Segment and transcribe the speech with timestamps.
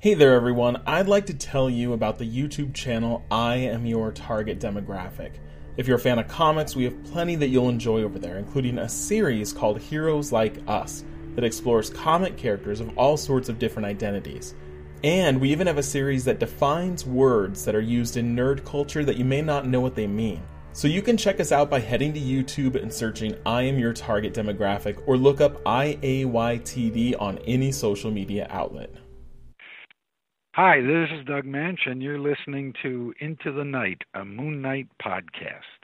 [0.00, 0.80] Hey there, everyone.
[0.86, 5.32] I'd like to tell you about the YouTube channel I Am Your Target Demographic.
[5.76, 8.78] If you're a fan of comics, we have plenty that you'll enjoy over there, including
[8.78, 11.02] a series called Heroes Like Us
[11.34, 14.54] that explores comic characters of all sorts of different identities.
[15.02, 19.04] And we even have a series that defines words that are used in nerd culture
[19.04, 20.44] that you may not know what they mean.
[20.74, 23.92] So you can check us out by heading to YouTube and searching I Am Your
[23.92, 28.94] Target Demographic or look up IAYTD on any social media outlet.
[30.60, 34.88] Hi, this is Doug Moench, and you're listening to Into the Night, a Moon Knight
[35.00, 35.77] podcast.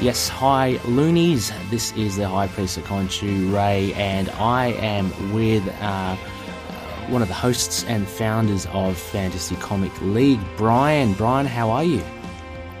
[0.00, 1.52] Yes, hi loonies.
[1.70, 6.16] This is the High Priest of Khonshu Ray, and I am with uh,
[7.08, 11.12] one of the hosts and founders of Fantasy Comic League, Brian.
[11.12, 12.02] Brian, how are you?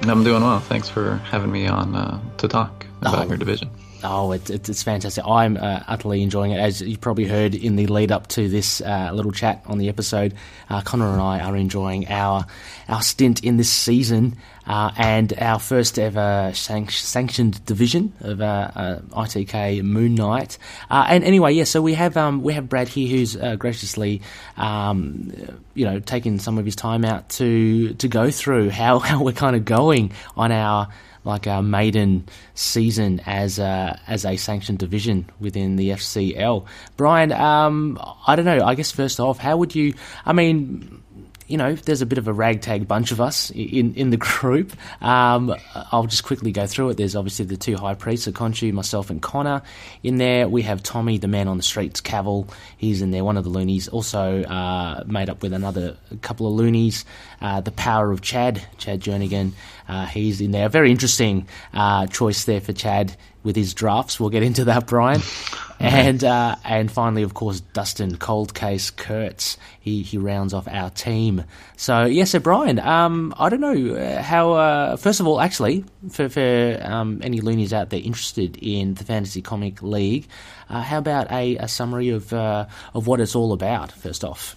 [0.02, 0.60] I'm doing well.
[0.60, 3.28] Thanks for having me on uh, to talk about Oh.
[3.28, 3.68] your division.
[4.02, 5.24] Oh, it's, it's, fantastic.
[5.26, 6.58] I'm uh, utterly enjoying it.
[6.58, 9.88] As you probably heard in the lead up to this uh, little chat on the
[9.88, 10.34] episode,
[10.68, 12.46] uh, Connor and I are enjoying our
[12.88, 18.70] our stint in this season uh, and our first ever sanc- sanctioned division of uh,
[18.74, 20.58] uh, ITK Moon Knight.
[20.88, 24.22] And anyway, yeah, so we have um, we have Brad here who's graciously,
[24.56, 25.32] um,
[25.74, 29.32] you know, taken some of his time out to to go through how, how we're
[29.32, 30.88] kind of going on our
[31.24, 36.66] like our maiden season as a, as a sanctioned division within the FCL.
[36.96, 38.64] Brian, um, I don't know.
[38.64, 39.94] I guess first off, how would you?
[40.24, 41.02] I mean,
[41.50, 44.72] you know, there's a bit of a ragtag bunch of us in in the group.
[45.02, 45.54] Um,
[45.90, 46.96] I'll just quickly go through it.
[46.96, 49.62] There's obviously the two high priests, of Khonshu, myself, and Connor.
[50.02, 52.48] In there, we have Tommy, the man on the streets, Cavill.
[52.76, 53.88] He's in there, one of the loonies.
[53.88, 57.04] Also uh, made up with another couple of loonies.
[57.40, 59.52] Uh, the power of Chad, Chad Jernigan.
[59.88, 60.68] Uh, he's in there.
[60.68, 64.20] Very interesting uh, choice there for Chad with his drafts.
[64.20, 65.20] We'll get into that, Brian.
[65.80, 69.56] and uh, and finally, of course, Dustin Cold Case Kurtz.
[69.80, 71.44] He he rounds off our team.
[71.76, 74.52] So yeah, so Brian, um, I don't know uh, how.
[74.52, 79.04] Uh, first of all, actually, for for um, any loonies out there interested in the
[79.04, 80.28] Fantasy Comic League,
[80.68, 83.90] uh, how about a, a summary of uh, of what it's all about?
[83.92, 84.56] First off.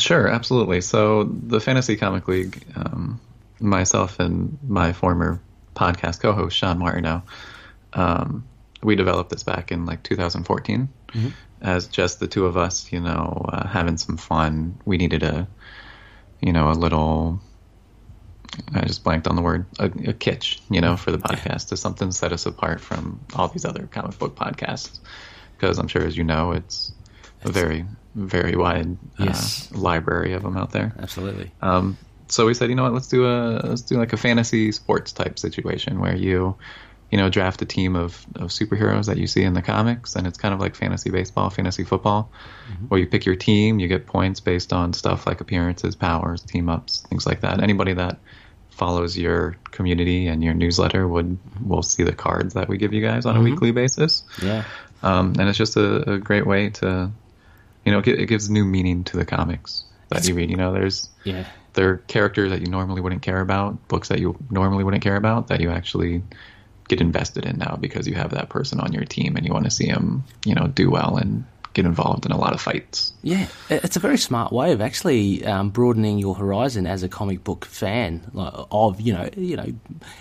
[0.00, 0.80] Sure, absolutely.
[0.80, 3.20] So the Fantasy Comic League, um,
[3.60, 5.40] myself and my former
[5.74, 7.22] podcast co-host Sean Martineau,
[7.96, 8.46] um,
[8.82, 10.88] we developed this back in like 2014
[11.62, 14.78] as just the two of us, you know, uh, having some fun.
[14.84, 15.48] We needed a,
[16.40, 17.40] you know, a little.
[18.74, 21.76] I just blanked on the word a, a kitsch, you know, for the podcast to
[21.76, 24.98] something set us apart from all these other comic book podcasts.
[25.56, 26.92] Because I'm sure, as you know, it's
[27.42, 29.70] a very, very wide Yes.
[29.72, 30.94] uh, library of them out there.
[30.98, 31.50] Absolutely.
[31.62, 31.96] Um,
[32.28, 35.12] so we said, you know what, let's do a let's do like a fantasy sports
[35.12, 36.56] type situation where you,
[37.10, 40.26] you know, draft a team of, of superheroes that you see in the comics, and
[40.26, 42.30] it's kind of like fantasy baseball, fantasy football,
[42.70, 42.86] mm-hmm.
[42.86, 46.68] where you pick your team, you get points based on stuff like appearances, powers, team
[46.68, 47.62] ups, things like that.
[47.62, 48.18] Anybody that
[48.70, 51.68] follows your community and your newsletter would mm-hmm.
[51.68, 53.50] will see the cards that we give you guys on a mm-hmm.
[53.50, 54.24] weekly basis.
[54.42, 54.64] Yeah.
[55.02, 57.10] Um, and it's just a, a great way to,
[57.84, 60.50] you know, it, it gives new meaning to the comics that you read.
[60.50, 61.46] You know, there's Yeah.
[61.74, 65.16] there are characters that you normally wouldn't care about, books that you normally wouldn't care
[65.16, 66.22] about that you actually
[66.88, 69.64] get invested in now because you have that person on your team and you want
[69.64, 73.12] to see them, you know, do well and get involved in a lot of fights.
[73.22, 77.44] Yeah, it's a very smart way of actually um, broadening your horizon as a comic
[77.44, 78.22] book fan.
[78.32, 79.66] like, Of you know, you know,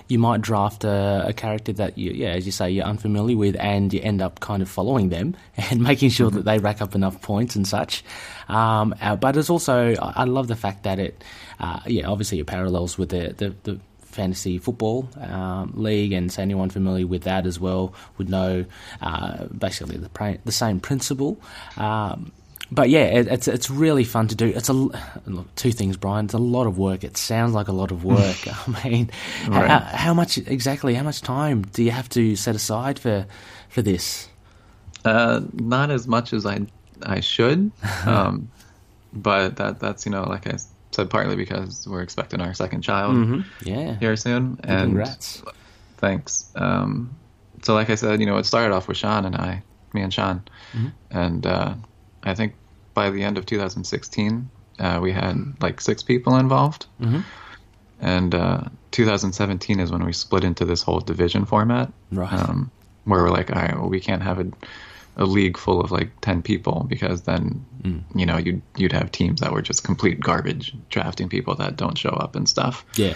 [0.09, 3.55] you might draft a, a character that you, yeah, as you say, you're unfamiliar with,
[3.57, 6.93] and you end up kind of following them and making sure that they rack up
[6.93, 8.03] enough points and such.
[8.49, 11.23] Um, uh, but it's also, I I love the fact that it,
[11.61, 13.55] uh, yeah, obviously it parallels with the the.
[13.63, 13.79] the
[14.15, 18.65] fantasy football um, league, and so anyone familiar with that as well would know
[19.01, 21.39] uh, basically the pra- the same principle.
[21.77, 22.31] Um,
[22.71, 24.47] but yeah, it, it's it's really fun to do.
[24.47, 24.97] It's a look,
[25.55, 26.25] two things, Brian.
[26.25, 27.03] It's a lot of work.
[27.03, 28.37] It sounds like a lot of work.
[28.67, 29.11] I mean,
[29.47, 29.69] Right.
[29.69, 30.95] how, how much exactly?
[30.95, 33.27] How much time do you have to set aside for
[33.69, 34.29] for this?
[35.03, 36.65] Uh, not as much as I
[37.03, 37.71] I should,
[38.07, 38.49] um,
[39.13, 40.57] but that that's you know like I
[40.95, 43.15] said partly because we're expecting our second child
[43.63, 45.43] Yeah, here soon, and congrats.
[45.97, 46.51] Thanks.
[46.55, 47.15] Um,
[47.63, 49.61] so, like I said, you know, it started off with Sean and I,
[49.93, 50.43] me and Sean,
[51.11, 51.73] and uh,
[52.23, 52.53] I think
[52.93, 54.49] by the end of 2016,
[54.79, 56.87] uh, we had like six people involved,
[57.99, 61.91] and uh, 2017 is when we split into this whole division format.
[62.11, 62.31] Right.
[62.33, 62.71] Um,
[63.05, 64.47] where we're like, all right, well, we can't have a,
[65.17, 67.65] a league full of like ten people because then
[68.15, 71.97] you know you'd you'd have teams that were just complete garbage drafting people that don't
[71.97, 72.85] show up and stuff.
[72.95, 73.15] Yeah.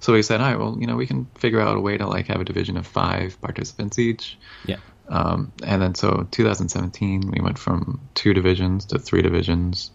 [0.00, 2.08] So we said, all right, well, you know, we can figure out a way to
[2.08, 4.36] like have a division of five participants each.
[4.66, 4.78] Yeah.
[5.08, 9.92] Um, and then so 2017, we went from two divisions to three divisions,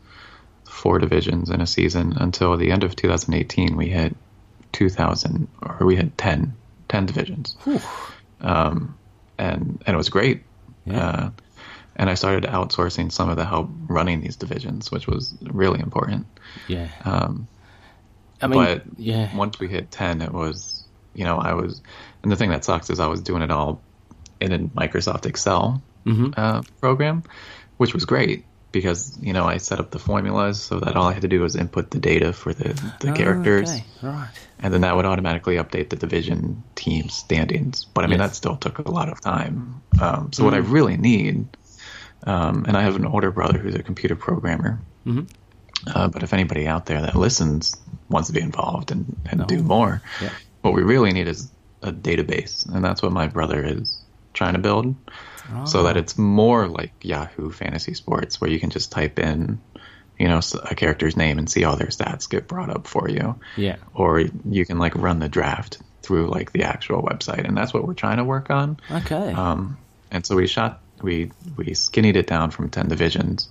[0.64, 4.16] four divisions in a season until the end of 2018, we had
[4.72, 6.54] 2000 or we had 10,
[6.88, 7.58] 10 divisions.
[8.40, 8.98] Um,
[9.38, 10.44] and, and it was great.
[10.88, 11.08] Yeah.
[11.10, 11.30] Uh,
[11.96, 16.28] and I started outsourcing some of the help running these divisions, which was really important.
[16.68, 16.90] Yeah.
[17.04, 17.48] Um,
[18.42, 19.36] I mean, but yeah.
[19.36, 20.84] once we hit 10 it was
[21.16, 21.82] you know i was
[22.22, 23.82] and the thing that sucks is i was doing it all
[24.40, 26.36] in a microsoft excel Mhm.
[26.38, 27.24] uh, program
[27.78, 28.46] which was great
[28.78, 31.42] because you know i set up the formulas so that all i had to do
[31.42, 32.70] was input the data for the,
[33.02, 33.84] the Oh, characters okay.
[34.02, 34.30] Right.
[34.60, 38.30] and then that would automatically update the division team standings but i mean Yes.
[38.32, 41.58] that still took a lot of time um, so what i really need
[42.26, 45.30] um, and i have an older brother who's a computer programmer Mhm.
[45.94, 47.76] uh, but if anybody out there that listens
[48.10, 50.30] wants to be involved and, and do more Yeah.
[50.62, 51.52] what we really need is
[51.84, 54.04] a database and that's what my brother is
[54.38, 54.96] trying to build
[55.66, 59.60] so that it's more like yahoo fantasy sports where you can just type in
[60.20, 63.40] you know a character's name and see all their stats get brought up for you
[63.56, 63.78] Yeah.
[63.94, 67.86] or you can like run the draft through like the actual website and that's what
[67.88, 69.32] we're trying to work on Okay.
[69.34, 69.78] um,
[70.12, 73.48] and so we shot we we skinnied it down from 10 divisions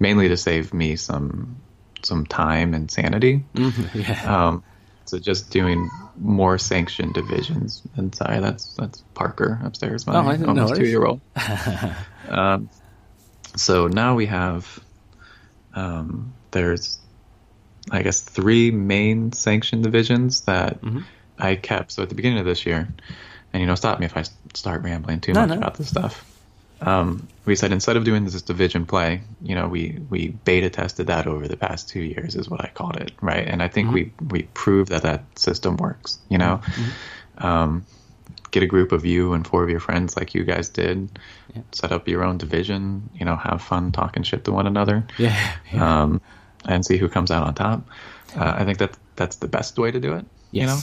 [0.00, 1.56] mainly to save me some
[2.02, 3.44] some time and sanity
[3.94, 4.48] yeah.
[4.48, 4.64] um,
[5.10, 7.82] so just doing more sanctioned divisions.
[7.96, 11.20] And sorry that's that's parker upstairs my Oh, I didn't know almost two year old
[12.28, 12.68] um,
[13.56, 14.78] so now we have
[15.74, 16.98] um, there's
[17.90, 21.00] i guess three main sanctioned divisions that Mm-hmm.
[21.38, 21.92] i kept.
[21.92, 22.88] So at the beginning of this year
[23.52, 24.24] and you know stop me if I
[24.54, 25.56] start rambling too No, much no.
[25.56, 26.24] about this stuff
[26.80, 31.08] um, we said instead of doing this division play, you know, we we beta tested
[31.08, 33.46] that over the past two years, is what I called it, right?
[33.46, 36.18] And I think we we proved that that system works.
[36.28, 36.60] You know,
[37.38, 37.84] um,
[38.50, 41.10] get a group of you and four of your friends, like you guys did,
[41.72, 43.10] set up your own division.
[43.14, 45.56] You know, have fun talking shit to one another, yeah.
[45.72, 46.02] yeah.
[46.02, 46.20] um,
[46.64, 47.86] and see who comes out on top.
[48.34, 50.24] Uh, I think that that's the best way to do it.
[50.50, 50.78] You know,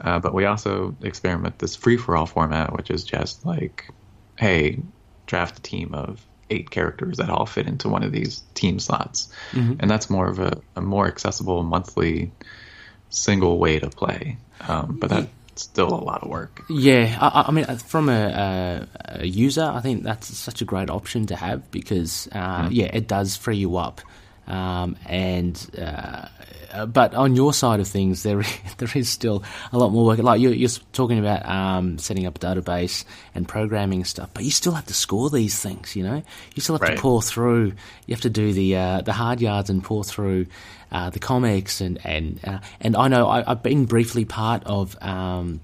[0.00, 3.90] uh, but we also experiment this free for all format, which is just like,
[4.36, 4.80] hey,
[5.28, 6.20] draft a team of
[6.50, 10.38] eight characters that all fit into one of these team slots, and that's more of
[10.40, 12.32] a, a more accessible monthly
[13.10, 14.36] single way to play.
[14.66, 16.62] Um, but that's still a lot of work.
[16.68, 20.64] Yeah, I, I- mean, uh, from a, a, a user, I think that's such a
[20.64, 24.00] great option to have because, uh, yeah, it does free you up.
[24.48, 28.42] Um, and uh, but on your side of things, there
[28.78, 29.42] there is still
[29.72, 30.18] a lot more work.
[30.18, 33.04] Like you're, you're talking about um, setting up a database
[33.34, 35.94] and programming stuff, but you still have to score these things.
[35.94, 36.22] You know,
[36.54, 36.96] you still have Right.
[36.96, 37.72] to pour through.
[38.06, 40.46] You have to do the uh, the hard yards and pour through
[40.90, 44.96] uh, the comics and and uh, and I know I, I've been briefly part of.
[45.02, 45.60] Um,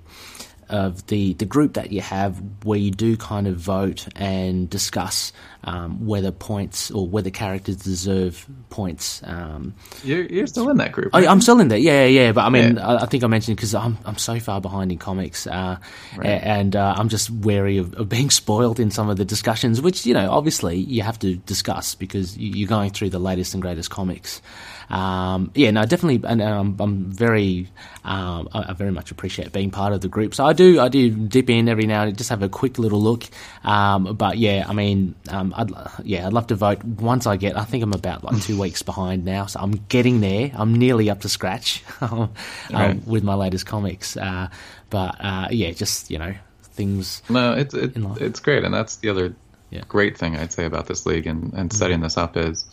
[0.69, 5.33] of the, the group that you have where you do kind of vote and discuss
[5.65, 9.23] um, whether points or whether characters deserve points.
[9.25, 11.15] Um, You're, you're still in that group.
[11.15, 11.29] I, right?
[11.29, 12.33] I'm still in there, yeah, yeah.
[12.33, 12.87] But I mean, Yeah.
[12.87, 15.79] I, I think I mentioned because I'm I'm so far behind in comics, uh,
[16.19, 19.81] a- and uh, I'm just wary of, of being spoiled in some of the discussions,
[19.81, 23.63] which you know, obviously you have to discuss because you're going through the latest and
[23.63, 24.43] greatest comics.
[24.91, 27.69] Um, yeah, no, definitely, and um, I'm very,
[28.05, 30.35] um, I, I very much appreciate being part of the group.
[30.35, 32.79] So I do, I do dip in every now and then, just have a quick
[32.79, 33.25] little look.
[33.65, 35.71] Um, but yeah, I mean, um, I'd,
[36.05, 37.57] yeah, I'd love to vote once I get.
[37.57, 40.51] I think I'm about like two weeks behind now, so I'm getting there.
[40.55, 42.31] I'm nearly up to scratch um,
[42.73, 43.07] Right.
[43.07, 44.17] with my latest comics.
[44.17, 44.49] Uh,
[44.91, 47.23] but uh, yeah, just you know, things.
[47.29, 49.35] No, it's it, it's great, and that's the other
[49.71, 49.81] Yeah.
[49.81, 49.89] Mm-hmm.
[49.89, 52.65] great thing I'd say about this league and, and setting this up is,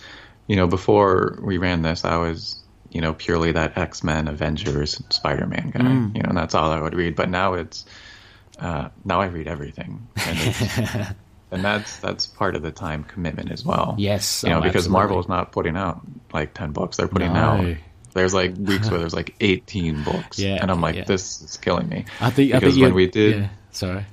[0.47, 2.57] you know, before we ran this, I was
[2.89, 6.15] you know purely that X Men, Avengers, Spider Man guy, Mm.
[6.15, 7.15] you know, and that's all I would read.
[7.15, 7.85] But now it's
[8.59, 10.77] uh, now I read everything, and, it's,
[11.51, 13.95] and that's that's part of the time commitment as well.
[13.97, 14.93] Yes, you know, oh, because absolutely.
[14.99, 16.01] Marvel's not putting out
[16.33, 17.39] like ten books; they're putting No.
[17.39, 17.75] out.
[18.13, 21.03] There's like weeks where there's like 18 books, Yeah, and I'm like, yeah.
[21.05, 22.03] this is killing me.
[22.19, 24.05] I think I because think when we did Yeah, sorry.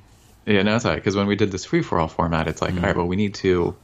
[0.46, 0.98] yeah, no, sorry.
[0.98, 3.16] Because when we did this free for all format, it's like, all right, well, we
[3.16, 3.74] need to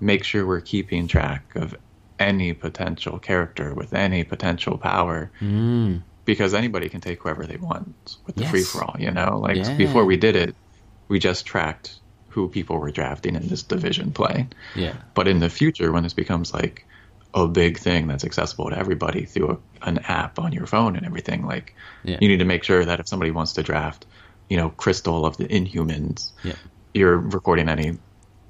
[0.00, 1.76] make sure we're keeping track of
[2.20, 5.30] any potential character with any potential power.
[5.40, 6.02] Mm.
[6.26, 8.50] Because anybody can take whoever they want with the Yes.
[8.50, 9.38] free for all, you know?
[9.42, 9.74] Like Yeah.
[9.76, 10.54] before we did it,
[11.08, 11.98] we just tracked
[12.28, 14.46] who people were drafting in this division play.
[14.76, 14.92] Yeah.
[15.14, 16.86] But in the future, when this becomes like
[17.34, 19.50] a big thing that's accessible to everybody through
[19.82, 21.74] a, an app on your phone and everything, like
[22.04, 22.18] Yeah.
[22.20, 24.06] you need to make sure that if somebody wants to draft,
[24.48, 26.52] you know, Crystal of the Inhumans, Yeah.
[26.94, 27.98] you're recording any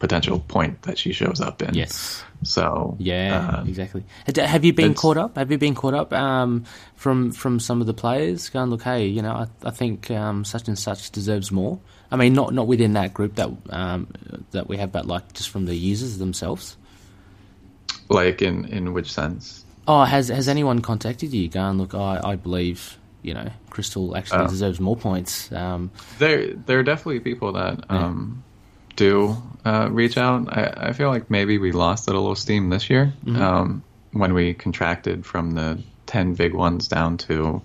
[0.00, 1.74] potential point that she shows up in.
[1.74, 2.24] Yes.
[2.42, 4.02] So Yeah, uh, exactly.
[4.34, 5.36] Have you been caught up?
[5.36, 6.64] Have you been caught up um,
[6.96, 10.44] from from some of the players going, look, hey, you know, I, I think um,
[10.44, 11.78] such and such deserves more.
[12.10, 14.08] I mean, not not within that group that um,
[14.50, 16.76] that we have, but like just from the users themselves.
[18.08, 19.64] like in in which sense?
[19.86, 24.44] Oh, has has anyone contacted you going, look, I, I believe you know Crystal actually
[24.44, 24.48] Oh.
[24.48, 25.52] deserves more points.
[25.52, 28.42] Um, There there are definitely people that um,
[29.08, 30.46] do uh, reach out.
[30.52, 34.54] I, I feel like maybe we lost a little steam this year um, when we
[34.54, 37.62] contracted from the ten big ones down to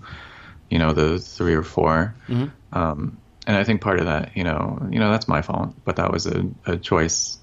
[0.70, 2.14] you know the three or 4
[2.72, 5.96] Um, and I think part of that, you know, you know that's my fault, but
[5.96, 7.38] that was a, a choice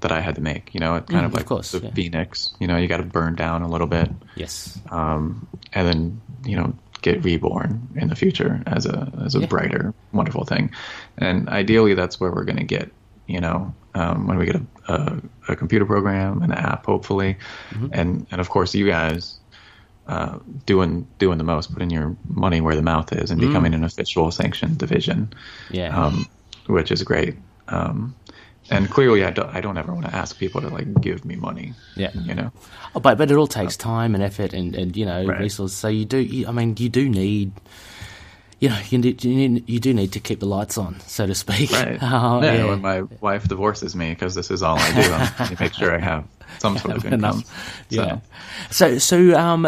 [0.00, 0.72] that I had to make.
[0.74, 1.90] You know, it kind Mm, of of like course, the yeah.
[1.94, 2.54] phoenix.
[2.60, 4.08] You know, you got to burn down a little bit.
[4.36, 4.78] yes.
[4.90, 9.46] um, and then you know get reborn in the future as a as a Yeah.
[9.54, 10.70] brighter, wonderful thing.
[11.18, 12.90] And ideally, that's where we're going to get.
[13.26, 17.36] You know, um, when we get a, a, a computer program, an app, hopefully,
[17.70, 17.86] Mm-hmm.
[17.92, 19.38] and and of course you guys
[20.08, 23.46] uh, doing doing the most, putting your money where the mouth is, and Mm.
[23.48, 25.32] becoming an official sanctioned division,
[25.70, 25.96] Yeah.
[25.96, 26.26] um,
[26.66, 27.36] which is great.
[27.68, 28.14] Um,
[28.70, 31.36] and clearly, I don't I don't ever want to ask people to like give me
[31.36, 31.74] money.
[31.96, 32.10] Yeah.
[32.14, 32.50] you know.
[32.94, 35.40] Oh, but but it all takes time and effort and, and you know Right.
[35.40, 35.76] resources.
[35.76, 36.18] So you do.
[36.18, 37.52] You, I mean, you do need.
[38.62, 41.26] You know, you, need, you need you do need to keep the lights on, so
[41.26, 41.72] to speak.
[41.72, 42.00] Right.
[42.00, 42.64] Uh, yeah, yeah.
[42.66, 45.98] when my wife divorces me because this is all I do, to make sure I
[45.98, 46.24] have
[46.58, 47.42] some sort of income.
[47.42, 47.50] So,
[47.88, 48.20] Yeah.
[48.70, 49.66] So, so um,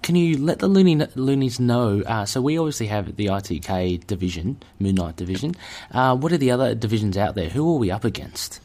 [0.00, 2.02] can you let the loonies know?
[2.06, 5.54] Uh, so we obviously have the ITK division, Moon Knight division.
[5.90, 7.50] Uh, what are the other divisions out there?
[7.50, 8.60] Who are we up against?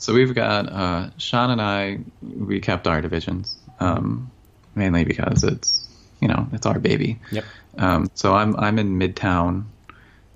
[0.00, 1.98] so we've got uh, Sean and I.
[2.22, 4.30] We kept our divisions um,
[4.74, 5.86] mainly because it's
[6.20, 7.18] you know it's our baby.
[7.32, 7.44] Yep.
[7.80, 9.64] Um, so I'm I'm in Midtown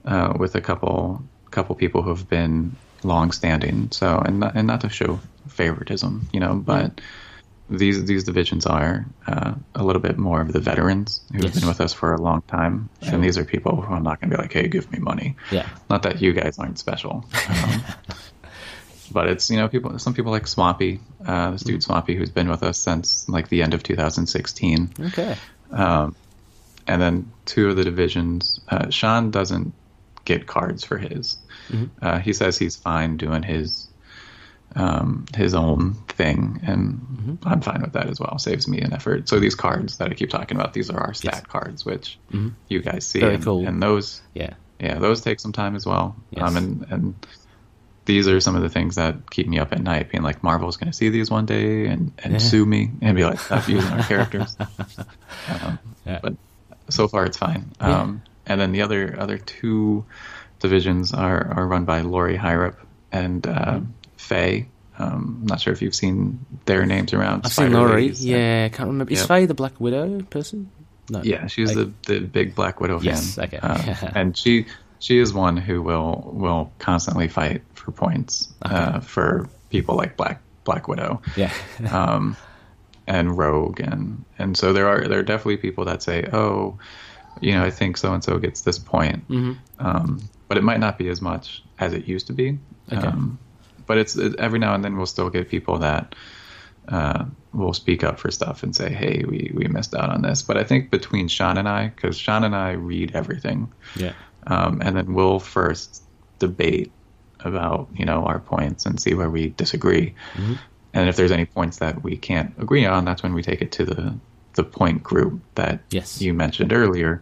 [0.04, 2.74] uh, with a couple couple people who've been
[3.04, 3.90] long standing.
[3.92, 7.00] So and not, and not to show favoritism, you know, but
[7.70, 11.58] these these divisions are uh, a little bit more of the veterans who've Yes.
[11.60, 13.14] been with us for a long time, Sure.
[13.14, 15.36] and these are people who I'm not going to be like, hey, give me money.
[15.50, 15.68] Yeah.
[15.90, 17.24] Not that you guys aren't special.
[17.48, 17.84] Um,
[19.12, 22.48] But it's you know people some people like Swampy, uh, this dude Swampy who's been
[22.48, 25.36] with us since like the end of 2016 Okay.
[25.70, 26.16] um,
[26.86, 28.60] and then two of the divisions.
[28.68, 29.72] Uh, Sean doesn't
[30.24, 31.36] get cards for his.
[32.02, 33.88] Uh, he says he's fine doing his
[34.76, 38.38] um, his own thing, and I'm fine with that as well.
[38.38, 39.28] Saves me an effort.
[39.28, 41.46] So these cards that I keep talking about, these are our stat Yes.
[41.46, 42.18] cards, which
[42.68, 43.66] you guys see, Very and, cool.
[43.66, 44.54] and those Yeah.
[44.80, 46.16] yeah, those take some time as well.
[46.30, 46.42] Yes.
[46.48, 47.26] Um, and and
[48.06, 50.76] these are some of the things that keep me up at night, being like Marvel's
[50.76, 52.38] going to see these one day and, and Yeah.
[52.38, 54.56] sue me and be like, stop using our characters.
[55.48, 56.18] Um, Yeah.
[56.22, 56.34] But
[56.88, 57.70] so far, it's fine.
[57.80, 58.00] Yeah.
[58.02, 60.04] Um, and then the other other two
[60.60, 62.76] divisions are, are run by Lori Hyrup
[63.12, 63.80] and uh,
[64.16, 64.68] Faye.
[64.98, 67.44] Um, I'm not sure if you've seen their names around.
[67.46, 68.02] I've seen Spider Laurie.
[68.02, 68.24] Ladies.
[68.24, 69.12] Yeah, can't remember.
[69.12, 69.28] Is Yep.
[69.28, 70.70] Faye the Black Widow person?
[71.10, 71.20] No.
[71.22, 73.06] Yeah, she's Like- the, the big Black Widow fan.
[73.06, 73.58] Yes, okay.
[73.60, 74.66] Uh, and she
[75.00, 80.40] she is one who will will constantly fight for points uh, for people like Black
[80.64, 81.52] Black Widow Yeah.
[81.92, 82.36] um,
[83.06, 86.78] and Rogue and and so there are there are definitely people that say, oh,
[87.40, 89.58] you know, I think so and so gets this point, Mhm.
[89.78, 92.58] um, but it might not be as much as it used to be.
[92.92, 93.06] Okay.
[93.06, 93.38] Um,
[93.86, 96.14] but it's it, every now and then we'll still get people that
[96.88, 100.42] uh, will speak up for stuff and say, "Hey, we we missed out on this."
[100.42, 104.12] But I think between Sean and I, because Sean and I read everything, yeah.
[104.46, 106.02] um, and then we'll first
[106.38, 106.92] debate
[107.40, 110.14] about you know our points and see where we disagree.
[110.34, 110.54] Mm-hmm.
[110.94, 113.72] And if there's any points that we can't agree on, that's when we take it
[113.72, 114.14] to the
[114.54, 116.22] the point group that Yes.
[116.22, 117.20] you mentioned earlier,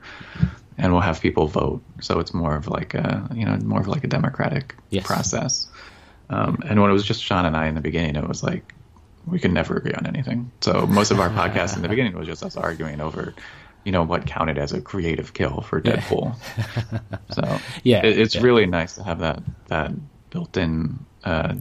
[0.77, 1.83] and we'll have people vote.
[2.03, 5.07] So it's more of like a you know more of like a democratic Yes.
[5.07, 5.67] process.
[6.29, 8.75] Um, and when it was just Sean and I in the beginning, it was like
[9.27, 10.51] we could never agree on anything.
[10.61, 13.35] So most of our podcast in the beginning was just us arguing over,
[13.85, 16.35] you know, what counted as a creative kill for Deadpool.
[17.31, 18.43] so Yeah, it, it's yeah.
[18.43, 19.93] really nice to have that that
[20.31, 21.55] built-in uh,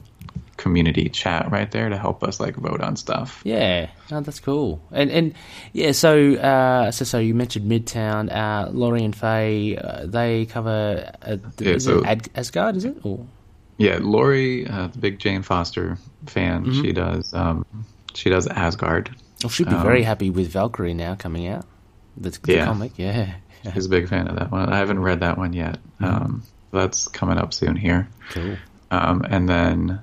[0.62, 3.42] community chat right there to help us like vote on stuff.
[3.44, 4.82] Yeah, oh, that's cool.
[4.92, 5.34] And and
[5.74, 8.32] yeah, so uh, so so you mentioned Midtown.
[8.32, 11.12] Uh, Laurie and Faye, uh, they cover.
[11.22, 12.76] Uh, Yeah, is so- it Ad- Asgard?
[12.78, 12.98] Is it?
[13.04, 13.26] Or
[13.78, 16.82] Yeah, Lori, uh, the big Jane Foster fan, Mm-hmm.
[16.82, 17.66] she does um,
[18.14, 19.10] she does Asgard.
[19.44, 21.66] well, she'd be Um, very happy with Valkyrie now coming out.
[22.18, 22.66] The, the Yeah.
[22.66, 23.34] comic, yeah.
[23.74, 24.70] She's a big fan of that one.
[24.74, 25.78] I haven't read that one yet.
[26.00, 28.08] Um, that's coming up soon here.
[28.32, 28.58] Cool.
[28.92, 30.00] Um, and then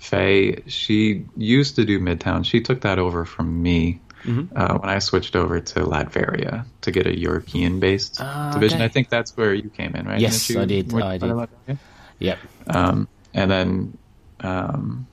[0.00, 2.44] Faye, she used to do Midtown.
[2.44, 4.54] She took that over from me Mm-hmm.
[4.54, 8.76] uh, when I switched over to Latveria to get a European-based Ah, division.
[8.76, 8.84] okay.
[8.84, 10.20] I think that's where you came in, right?
[10.20, 10.92] Yes, you- I did.
[10.92, 11.30] I did.
[11.30, 11.78] Latveria?
[12.18, 12.38] Yep.
[12.66, 13.98] Um, and then
[14.40, 15.06] um,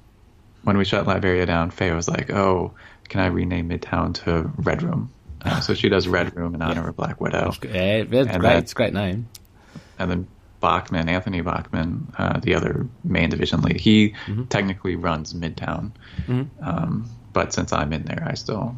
[0.63, 2.74] when we shut Latveria down, Faye was like, "Oh,
[3.08, 5.10] can I rename Midtown to Red Room?"
[5.41, 7.53] Uh, so she does Red Room in honor of Black Widow.
[7.63, 8.41] Yeah, that's great.
[8.41, 9.29] then- it's a great name.
[10.00, 10.27] and then
[10.60, 14.16] Bachman, Anthony Bachman, uh, the other main division lead, he
[14.50, 15.92] technically runs Midtown.
[16.62, 18.76] Um, but since I'm in there, I still,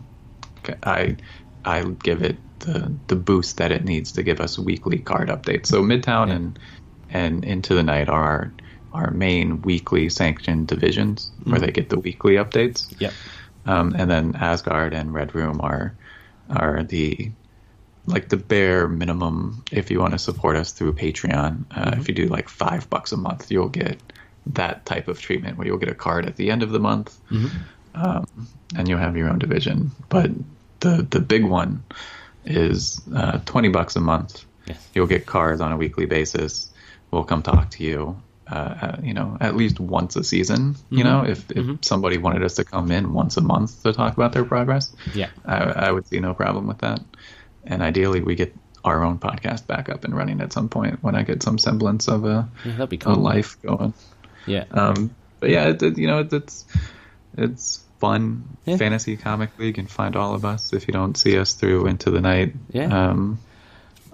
[0.83, 1.15] I,
[1.63, 5.67] I give it the the boost that it needs to give us weekly card updates.
[5.67, 6.59] So Midtown and
[7.09, 8.51] and Into the Night are
[8.93, 12.93] our, our main weekly sanctioned divisions where they get the weekly updates.
[12.99, 13.13] Yep.
[13.65, 15.95] Um, and then Asgard and Red Room are
[16.49, 17.31] are the
[18.09, 21.65] like the bare minimum if you want to support us through Patreon.
[21.71, 23.99] Uh, If you do like five bucks a month, you'll get
[24.53, 27.17] that type of treatment where you'll get a card at the end of the month,
[27.95, 28.25] um,
[28.75, 29.91] and you'll have your own division.
[30.09, 30.31] But
[30.79, 31.83] the the big one
[32.45, 34.45] is uh, twenty bucks a month.
[34.65, 34.87] Yes.
[34.93, 36.71] You'll get cards on a weekly basis.
[37.11, 38.21] We'll come talk to you.
[38.47, 40.75] Uh, you know, at least once a season.
[40.89, 44.13] You know, if, if somebody wanted us to come in once a month to talk
[44.17, 45.29] about their progress, Yeah.
[45.45, 46.99] I, I would see no problem with that.
[47.69, 51.13] And ideally, we get our own podcast back up and running at some point when
[51.15, 53.93] I get some semblance of a, Yeah, that'd a life going.
[54.47, 54.65] Yeah.
[54.71, 56.65] Um, but yeah, it, it- you know, it, it's
[57.37, 58.77] it's fun Yeah.
[58.77, 59.75] fantasy comic league.
[59.75, 62.55] Can find all of us if you don't see us through into the night.
[62.71, 63.09] Yeah.
[63.09, 63.39] Um,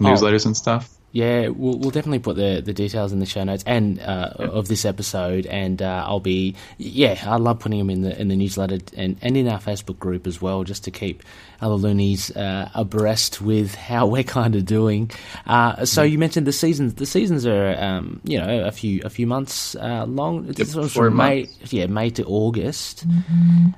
[0.00, 0.92] newsletters and stuff.
[1.16, 4.68] Yeah, we'll, we'll definitely put the, the details in the show notes and uh, of
[4.68, 8.36] this episode, and uh, I'll be yeah, I love putting them in the in the
[8.36, 11.22] newsletter and, and in our Facebook group as well, just to keep
[11.62, 15.10] other loonies uh, abreast with how we're kind of doing.
[15.46, 16.94] Uh, so you mentioned the seasons.
[16.94, 20.44] The seasons are um, you know a few a few months uh, long.
[20.52, 23.06] Yep, sort of from May, yeah, May to August.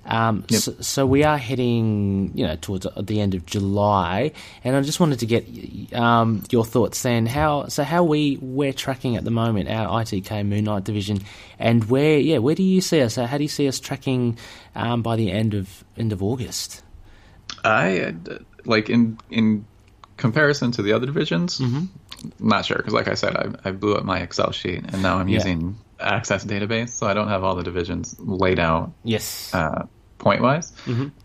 [0.06, 0.60] Um, Yep.
[0.60, 4.32] so, so we are heading, you know, towards the end of July,
[4.64, 5.46] and I just wanted to get
[5.94, 7.26] um, your thoughts then.
[7.28, 7.84] How so?
[7.84, 11.20] How we we're tracking at the moment our ITK Moon Knight division,
[11.58, 13.16] and where yeah, where do you see us?
[13.16, 14.38] How do you see us tracking
[14.74, 16.82] um, by the end of end of August?
[17.64, 18.12] I uh,
[18.64, 19.64] like in in
[20.16, 21.60] comparison to the other divisions.
[22.40, 25.18] Not sure because, like I said, I, I blew up my Excel sheet and now
[25.18, 25.34] I'm Yeah.
[25.36, 29.86] using Access database, so I don't have all the divisions laid out Yes, uh,
[30.18, 30.72] point wise.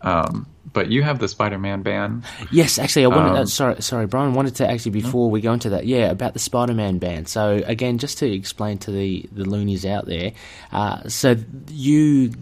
[0.02, 2.22] Um, but you have the Spider-Man ban.
[2.52, 2.78] yes.
[2.78, 3.30] Actually, I wanted.
[3.36, 4.34] uh, um, sorry, sorry, Brian.
[4.34, 7.24] Wanted to actually before we go into that, yeah, about the Spider-Man ban.
[7.24, 10.32] So again, just to explain to the the loonies out there,
[10.72, 11.36] uh, so
[11.70, 12.32] you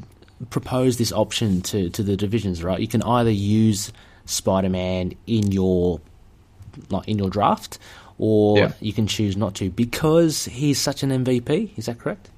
[0.51, 2.81] propose this option to, to the divisions, right?
[2.81, 3.93] You can either use
[4.25, 6.01] Spider Man in your
[6.91, 7.79] like in your draft,
[8.19, 8.73] or Yeah.
[8.81, 11.77] you can choose not to because he's such an MVP.
[11.77, 12.31] Is that correct?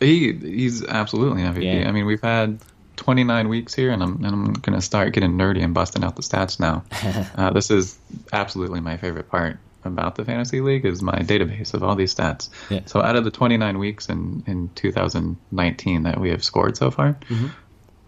[0.00, 1.82] He he's absolutely an MVP.
[1.82, 1.88] Yeah.
[1.88, 2.58] I mean, we've had
[3.06, 6.22] 29 weeks here, and I'm and I'm gonna start getting nerdy and busting out the
[6.22, 6.82] stats now.
[7.36, 7.96] uh, this is
[8.32, 12.48] absolutely my favorite part about the fantasy league is my database of all these stats.
[12.68, 12.80] Yeah.
[12.86, 17.12] So out of the 29 weeks in in 2019 that we have scored so far,
[17.28, 17.46] Mm-hmm.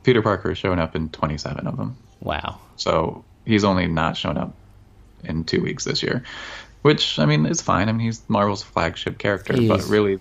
[0.03, 1.97] Peter Parker has shown up in 27 of them.
[2.19, 2.59] Wow.
[2.75, 4.53] So he's only not shown up
[5.23, 6.25] in two weeks this year,
[6.83, 7.89] which I mean is fine.
[7.89, 10.19] I mean he's Marvel's flagship character, but really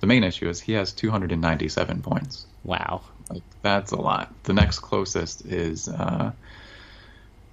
[0.00, 2.46] the main issue is he has 297 points.
[2.62, 3.00] Wow.
[3.30, 4.32] Like that's a lot.
[4.44, 6.32] The next closest is uh,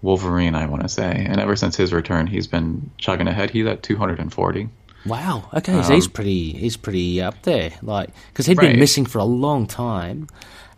[0.02, 3.50] Wolverine, I want to say, and ever since his return, he's been chugging ahead.
[3.50, 4.70] He's at 240.
[5.06, 5.50] Wow.
[5.54, 9.20] Okay, so he's pretty he's pretty up there, like because he'd been Um, missing for
[9.20, 10.28] a long time.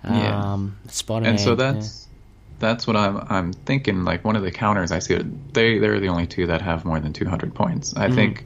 [0.04, 0.54] Yeah.
[0.54, 1.32] Um, Spider Man.
[1.32, 2.08] and so that's
[2.60, 4.04] that's what I'm I'm thinking.
[4.04, 5.16] Like one of the counters I see,
[5.54, 7.96] they they're the only two that have more than 200 points.
[7.96, 8.46] I think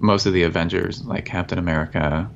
[0.00, 2.30] most of the Avengers, like Captain America,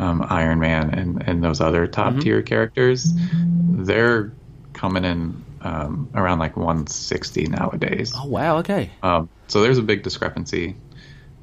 [0.00, 4.32] um, Iron Man, and and those other top tier characters, they're
[4.72, 8.12] coming in um, around like 160 nowadays.
[8.16, 8.58] Oh wow.
[8.58, 8.90] Okay.
[9.02, 10.74] Um, so there's a big discrepancy.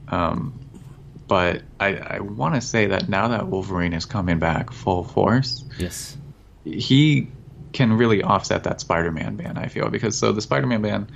[0.08, 0.60] Um,
[1.28, 5.66] but I, I want to say that now that Wolverine is coming back full force,
[5.78, 6.18] Yes.
[6.64, 7.28] he
[7.74, 9.58] can really offset that Spider-Man ban.
[9.58, 11.08] I feel because so the Spider-Man ban,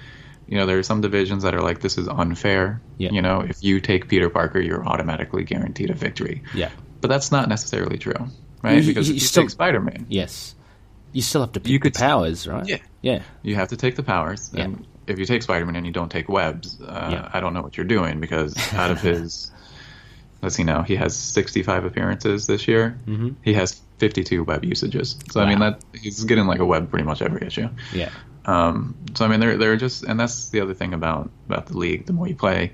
[0.47, 2.81] you know, there are some divisions that are like this is unfair.
[2.97, 3.11] Yeah.
[3.11, 6.43] You know, if you take Peter Parker, you're automatically guaranteed a victory.
[6.53, 6.69] Yeah.
[7.01, 8.13] But that's not necessarily true,
[8.61, 8.77] right?
[8.81, 10.55] You- because you you still- take Spider-Man, Yes.
[11.13, 12.65] You still have to pick You the could- powers, right?
[12.65, 12.77] Yeah.
[13.01, 13.21] Yeah.
[13.43, 14.49] you have to take the powers.
[14.53, 14.63] Yeah.
[14.63, 17.29] And if you take Spider Man and you don't take webs, uh, Yeah.
[17.33, 19.51] I don't know what you're doing because out of his,
[20.41, 22.97] let's see now, he has 65 appearances this year.
[23.07, 23.29] Mm-hmm.
[23.43, 25.17] He has 52 web usages.
[25.31, 27.67] So I mean that he's getting like a web pretty much every issue.
[27.93, 28.09] Yeah.
[28.45, 31.77] Um, so I mean they're they're just and that's the other thing about about the
[31.77, 32.05] league.
[32.05, 32.71] The more you play,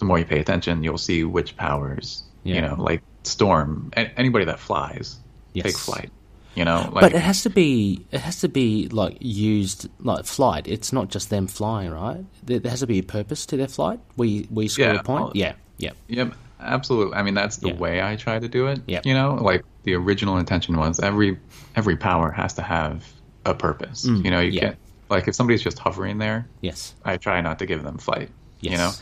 [0.00, 2.22] the more you pay attention, you'll see which powers.
[2.42, 2.54] Yeah.
[2.56, 5.18] You know, like Storm, a- anybody that flies,
[5.52, 5.66] Yes.
[5.66, 6.10] take flight.
[6.54, 10.24] You know, like but it has to be it has to be like used like
[10.24, 10.68] flight.
[10.68, 12.24] It's not just them flying, right?
[12.44, 13.98] There, there has to be a purpose to their flight.
[14.16, 15.24] We we score Yeah, a point.
[15.24, 16.32] I'll- Yeah, yeah, Yep.
[16.60, 17.14] absolutely.
[17.16, 17.74] I mean, that's the Yeah.
[17.74, 18.82] way I try to do it.
[18.86, 21.38] Yeah, You know, like the original intention was every
[21.74, 23.04] every power has to have
[23.44, 24.06] a purpose.
[24.06, 24.60] Mm, you know, you yeah.
[24.60, 24.76] can't
[25.10, 26.94] like if somebody's just hovering there, Yes.
[27.04, 28.30] I try not to give them flight.
[28.60, 28.70] Yes.
[28.72, 28.92] You know,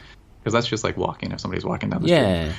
[0.41, 1.31] because that's just like walking.
[1.33, 2.17] If somebody's walking down the street.
[2.19, 2.53] Yeah.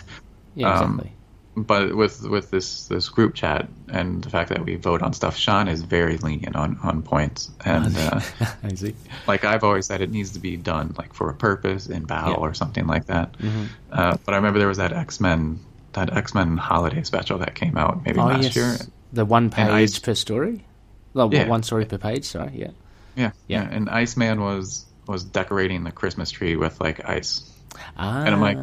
[0.55, 0.71] Yeah.
[0.79, 1.11] Um, Exactly.
[1.55, 5.37] But with with this this group chat and the fact that we vote on stuff,
[5.37, 8.19] Sean is very lenient on on points, and uh,
[8.63, 8.95] I see.
[9.27, 12.31] like I've always said, it needs to be done like for a purpose in battle
[12.31, 12.37] Yeah.
[12.37, 13.33] or something like that.
[13.37, 13.65] Mm-hmm.
[13.91, 15.59] Uh, but I remember there was that X Men
[15.91, 18.55] that X Men holiday special that came out maybe Oh last yes.
[18.55, 18.75] year.
[19.13, 20.65] The one I- page per story.
[21.13, 21.47] Well, Yeah.
[21.47, 22.25] one story per page.
[22.25, 22.51] Sorry.
[22.55, 22.71] Yeah.
[23.15, 23.61] Yeah, Yeah.
[23.61, 23.69] yeah.
[23.69, 27.43] And Iceman was was decorating the Christmas tree with like ice,
[27.95, 28.23] Ah.
[28.23, 28.57] and I'm like,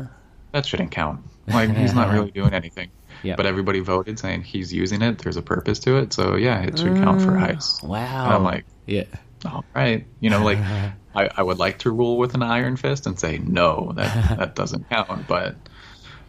[0.50, 1.20] that shouldn't count.
[1.54, 2.90] Like he's not really doing anything.
[3.22, 3.36] Yeah.
[3.36, 5.18] But everybody voted saying he's using it.
[5.18, 6.12] There's a purpose to it.
[6.12, 7.56] So yeah, it should count for mm.
[7.56, 7.82] ice.
[7.82, 8.24] Wow.
[8.24, 9.04] And I'm like, yeah.
[9.44, 10.58] all right, you know, like
[11.14, 14.54] I, I would like to rule with an iron fist and say no, that that
[14.54, 15.26] doesn't count.
[15.28, 15.56] But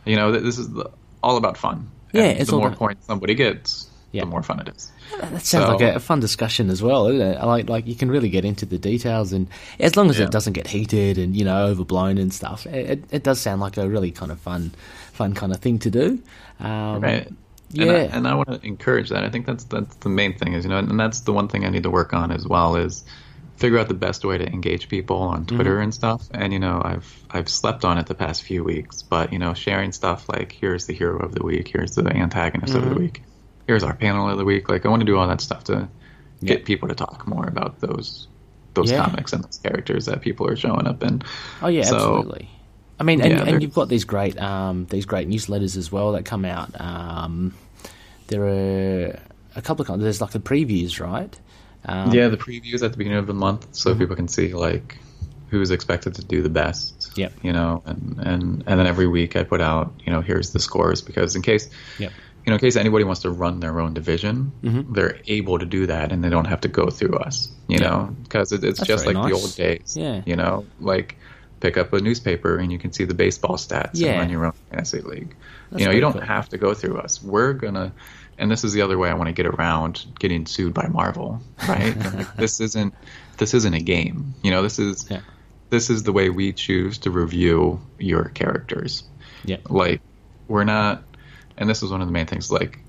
[0.05, 0.89] you know, th- this is the,
[1.23, 1.89] all about fun.
[2.13, 4.21] Yeah, And it's the more about- points somebody gets, Yeah.
[4.21, 4.91] the more fun it is.
[5.19, 7.41] That sounds So- like a, a fun discussion as well, isn't it?
[7.45, 9.47] Like, like you can really get into the details, and
[9.79, 10.25] as long as Yeah.
[10.25, 13.61] it doesn't get heated and you know overblown and stuff, it, it, it does sound
[13.61, 14.71] like a really kind of fun,
[15.13, 16.21] fun kind of thing to do.
[16.59, 17.27] Um, Right.
[17.73, 17.85] Yeah.
[17.85, 19.23] And I, and I want to encourage that.
[19.23, 21.65] I think that's that's the main thing is you know, and that's the one thing
[21.65, 23.05] I need to work on as well is
[23.55, 25.83] figure out the best way to engage people on Twitter Mm-hmm.
[25.83, 26.27] and stuff.
[26.33, 29.53] And you know, I've I've slept on it the past few weeks, but you know,
[29.53, 32.87] sharing stuff like here's the hero of the week, here's the antagonist Mm-hmm.
[32.89, 33.23] of the week,
[33.67, 34.67] here's our panel of the week.
[34.67, 35.87] Like I want to do all that stuff to
[36.43, 36.65] get Yeah.
[36.65, 38.27] people to talk more about those
[38.73, 39.05] those Yeah.
[39.05, 41.21] comics and those characters that people are showing up in.
[41.61, 42.49] Oh yeah, So- absolutely.
[43.01, 46.11] I mean, and, Yeah, and you've got these great um, these great newsletters as well
[46.11, 46.69] that come out.
[46.79, 47.55] Um,
[48.27, 49.19] there are
[49.55, 51.33] a couple of there's like the previews, right?
[51.85, 54.99] Um, yeah, the previews at the beginning of the month, so people can see like
[55.49, 57.11] who's expected to do the best.
[57.15, 57.33] Yep.
[57.41, 60.59] You know, and and and then every week I put out, you know, here's the
[60.59, 62.11] scores because in case, Yep.
[62.45, 64.93] you know, in case anybody wants to run their own division, Mhm.
[64.93, 67.49] they're able to do that, and they don't have to go through us.
[67.67, 67.87] You Yeah.
[67.89, 69.97] know, because it, it's That's just like the old days.
[69.97, 70.21] Yeah.
[70.27, 71.17] You know, like
[71.61, 74.09] pick up a newspaper and you can see the baseball stats Yeah.
[74.11, 75.35] and run your own fantasy league.
[75.69, 76.21] That's you know, you don't cool.
[76.21, 77.21] have to go through us.
[77.23, 77.93] We're gonna,
[78.37, 81.39] and this is the other way I want to get around getting sued by Marvel,
[81.69, 81.95] right?
[82.15, 82.93] like, this isn't
[83.37, 84.33] this isn't a game.
[84.43, 85.21] You know, this is Yeah.
[85.69, 89.03] this is the way we choose to review your characters.
[89.45, 89.57] Yeah.
[89.69, 90.01] Like,
[90.47, 91.03] we're not,
[91.57, 92.51] and this is one of the main things.
[92.51, 92.79] Like,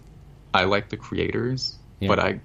[0.53, 2.09] I like the creators, Yeah.
[2.09, 2.41] but I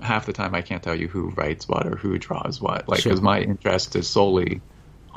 [0.00, 2.88] half the time I can't tell you who writes what or who draws what.
[2.88, 3.10] Like, Sure.
[3.10, 4.62] because my interest is solely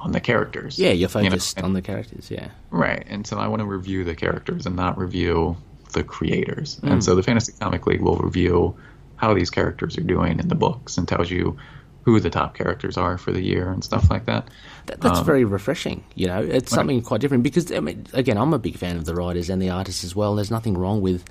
[0.04, 0.78] on the characters.
[0.78, 1.30] Yeah, you're you know?
[1.30, 2.30] focused on the characters.
[2.30, 2.50] Yeah.
[2.70, 3.04] Right.
[3.10, 5.58] And so I want to review the characters and not review
[5.94, 6.80] the creators.
[6.82, 6.92] Mm.
[6.92, 8.76] And so the Fantasy Comic League will review
[9.16, 11.58] how these characters are doing in the books and tells you
[12.04, 14.50] who the top characters are for the year and stuff like that.
[14.88, 16.04] That, that's Um, very refreshing.
[16.16, 16.70] You know, it's right.
[16.70, 19.62] something quite different because I mean, again, I'm a big fan of the writers and
[19.62, 20.36] the artists as well.
[20.36, 21.24] There's nothing wrong with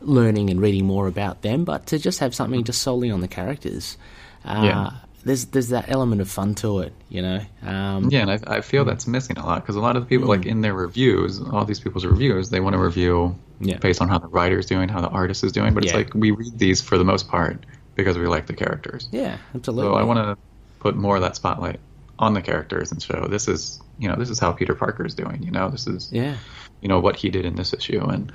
[0.00, 3.28] learning and reading more about them, but to just have something just solely on the
[3.28, 3.96] characters,
[4.44, 4.90] uh, Yeah.
[5.24, 6.92] There's there's that element of fun to it.
[7.08, 9.96] You know, um, Yeah, and I, I feel that's missing a lot because a lot
[9.96, 13.36] of the people, like in their reviews, all these people's reviews, they want to review
[13.60, 13.78] Yeah.
[13.78, 15.74] based on how the writer's doing, how the artist is doing.
[15.74, 19.08] But it's like we read these for the most part because we like the characters.
[19.10, 19.90] yeah, absolutely.
[19.92, 20.36] So I want to
[20.80, 21.80] put more of that spotlight
[22.18, 25.14] on the characters and show this is, you know, this is how Peter Parker is
[25.14, 25.42] doing.
[25.42, 26.36] You know, this is, yeah,
[26.82, 28.30] you know, what he did in this issue, and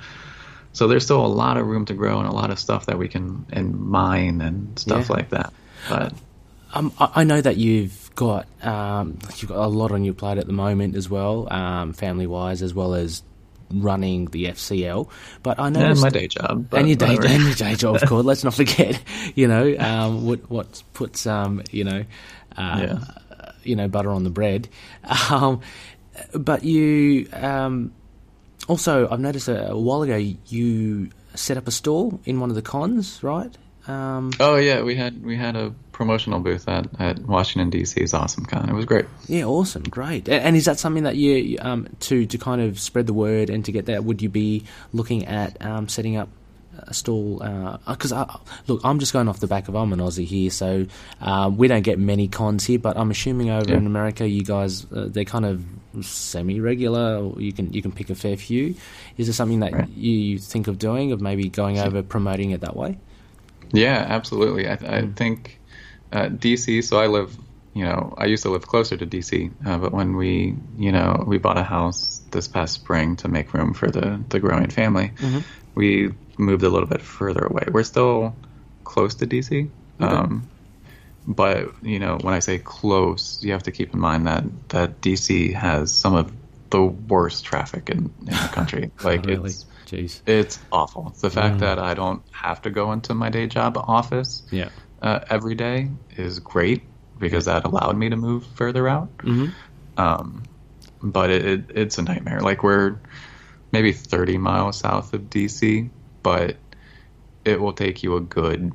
[0.72, 2.98] so there's still a lot of room to grow and a lot of stuff that
[2.98, 5.16] we can and mine and stuff Yeah.
[5.16, 5.52] like that.
[5.88, 6.12] But
[6.72, 10.38] Um, I, I know that you've got um, you've got a lot on your plate
[10.38, 13.22] at the moment as well, um, family wise, as well as
[13.70, 15.08] running the FCL.
[15.42, 18.08] But I know and my day job, and your day and your day job, of
[18.08, 18.24] course.
[18.30, 19.00] Let's not forget,
[19.34, 22.04] you know, um, what what puts um, you know,
[22.56, 22.98] uh, Yeah.
[23.62, 24.68] you know, butter on the bread.
[25.30, 25.60] Um,
[26.34, 27.92] but you um,
[28.68, 32.56] also, I've noticed a, a while ago you set up a stall in one of
[32.56, 33.56] the cons, right?
[33.88, 38.00] Um, Oh yeah, we had we had a promotional booth at, at Washington D.C.
[38.00, 38.68] is Awesome Con.
[38.68, 39.06] It was great.
[39.28, 40.28] Yeah, awesome, great.
[40.28, 43.64] And is that something that you um, to to kind of spread the word and
[43.64, 44.04] to get that?
[44.04, 46.28] Would you be looking at um, setting up
[46.78, 47.38] a stall?
[47.86, 48.26] Because I
[48.66, 50.86] look, I'm just going off the back of I'm an Aussie here, so
[51.20, 52.78] um, we don't get many cons here.
[52.78, 53.76] But I'm assuming over Yeah.
[53.76, 55.64] in America, you guys uh, they're kind of
[56.04, 57.30] semi regular.
[57.38, 58.74] You can you can pick a fair few.
[59.18, 59.88] Is there something that Right.
[59.90, 62.98] you, you think of doing of maybe going over promoting it that way?
[63.74, 64.68] Yeah, absolutely.
[64.68, 65.58] I, I think
[66.12, 66.84] uh, DC.
[66.84, 67.36] So I live,
[67.74, 71.24] you know, I used to live closer to DC, uh, but when we, you know,
[71.26, 75.12] we bought a house this past spring to make room for the the growing family,
[75.74, 77.64] we moved a little bit further away.
[77.70, 78.34] We're still
[78.84, 79.68] close to DC.
[80.00, 80.48] Um,
[81.26, 85.00] but you know, when I say close, you have to keep in mind that that
[85.00, 86.32] DC has some of
[86.70, 88.90] the worst traffic in, in the country.
[89.04, 89.50] Like really?
[89.50, 90.22] it's Jeez.
[90.26, 91.14] it's awful.
[91.20, 94.70] The fact that I don't have to go into my day job office Yeah.
[95.02, 96.82] Uh, every day is great
[97.18, 99.10] because that allowed me to move further out.
[99.20, 99.46] hmm
[99.96, 100.44] Um,
[101.02, 102.40] but it, it it's a nightmare.
[102.40, 102.96] Like we're
[103.72, 105.90] maybe 30 miles south of DC,
[106.22, 106.56] but
[107.44, 108.72] it will take you a good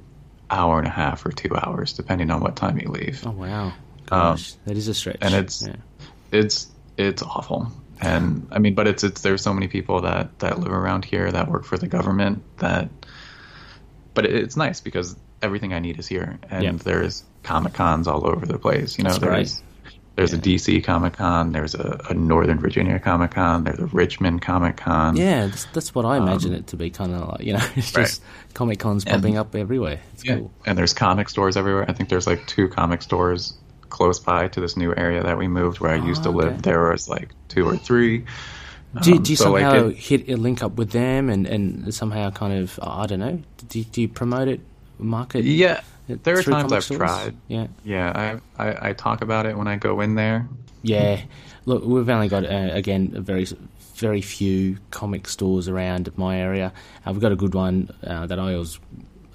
[0.50, 3.26] hour and a half or two hours, depending on what time you leave.
[3.26, 3.74] Oh wow.
[4.06, 5.18] Gosh, that is a stretch.
[5.22, 5.76] Um, and it's- yeah.
[6.32, 7.72] It's it's awful.
[8.02, 11.32] And I mean, but it's it's there's so many people that that live around here
[11.32, 12.90] that work for the government that.
[14.14, 16.72] But it, it's nice because everything I need is here, and Yeah.
[16.74, 18.98] there's comic cons all over the place.
[18.98, 19.64] You know, That's there's
[20.16, 24.42] there's a DC Comic Con, there's a, a Northern Virginia Comic Con, there's a Richmond
[24.42, 25.16] Comic Con.
[25.16, 26.90] Yeah, that's, that's what I imagine it to be.
[26.90, 28.08] Kind of like you know, it's Um, Right.
[28.10, 28.24] just
[28.56, 30.00] comic cons And- popping up everywhere.
[30.14, 30.52] It's Yeah, cool.
[30.66, 31.86] and there's comic stores everywhere.
[31.88, 33.54] I think there's like two comic stores
[33.90, 36.48] close by to this new area that we moved where I used to Oh, okay.
[36.50, 36.62] live.
[36.64, 38.26] There was like two or three.
[39.02, 41.30] Do, you- Um, do you so, like, somehow it- hit a link up with them
[41.30, 43.40] and, and somehow kind of I don't know?
[43.70, 44.62] Do do you promote it,
[45.00, 45.46] market?
[45.46, 47.00] Yeah, there are times I've stores?
[47.00, 47.36] tried.
[47.48, 50.48] Yeah, Yeah, I, I I talk about it when I go in there.
[50.84, 51.22] yeah.
[51.66, 53.46] Look, we've only got uh, again a very
[53.96, 56.72] very few comic stores around my area.
[57.06, 58.80] Uh, we've got a good one uh, that I always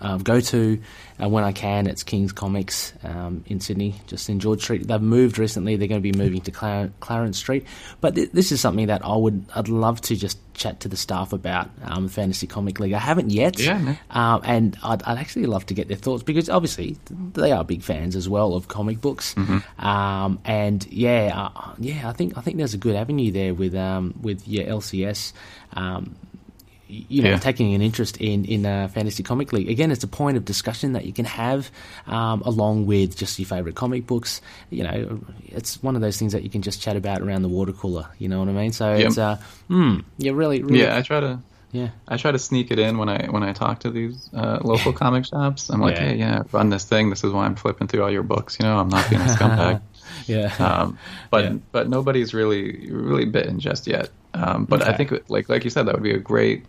[0.03, 0.79] uh, go to
[1.23, 1.87] uh, when I can.
[1.87, 4.87] It's King's Comics um, in Sydney, just in George Street.
[4.89, 5.77] They've moved recently.
[5.77, 7.65] They're going to be moving to Clar- Clarence Street.
[8.01, 10.97] But th- this is something that I would I'd love to just chat to the
[10.99, 12.93] staff about um, Fantasy Comic League.
[12.93, 16.51] I haven't yet, Yeah, um, and I'd, I'd actually love to get their thoughts because
[16.51, 16.99] obviously
[17.33, 19.35] they are big fans as well of comic books.
[19.79, 23.75] Um, and yeah, uh, yeah, I think I think there's a good avenue there with
[23.75, 25.33] um, with your LCS.
[27.09, 27.39] You know, Yeah.
[27.39, 29.71] taking an interest in in uh, fantasy comic league.
[29.71, 31.71] Again, it's a point of discussion that you can have
[32.07, 34.41] um, along with just your favorite comic books.
[34.69, 37.49] You know, it's one of those things that you can just chat about around the
[37.49, 38.07] water cooler.
[38.19, 38.73] You know what I mean?
[38.73, 39.07] So Yep.
[39.07, 39.37] it's uh,
[39.69, 41.39] hmm, yeah, really, really, Yeah, I try to
[41.73, 44.59] yeah, I try to sneak it in when I when I talk to these uh,
[44.63, 45.71] local comic shops.
[45.71, 46.09] I'm like, Yeah.
[46.09, 47.09] hey, yeah, run this thing.
[47.09, 48.59] This is why I'm flipping through all your books.
[48.61, 49.81] You know, I'm not being a scumbag.
[50.27, 50.99] yeah, um,
[51.31, 51.57] but Yeah.
[51.73, 54.11] but nobody's really really bitten just yet.
[54.35, 56.65] Um, but I think like like you said, that would be a great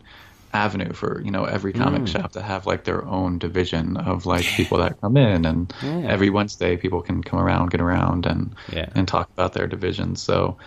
[0.53, 2.07] avenue for you know every comic Mm.
[2.07, 6.03] shop to have like their own division of like people that come in and Yeah.
[6.07, 8.89] every Wednesday people can come around get around and Yeah.
[8.95, 10.57] and talk about their division so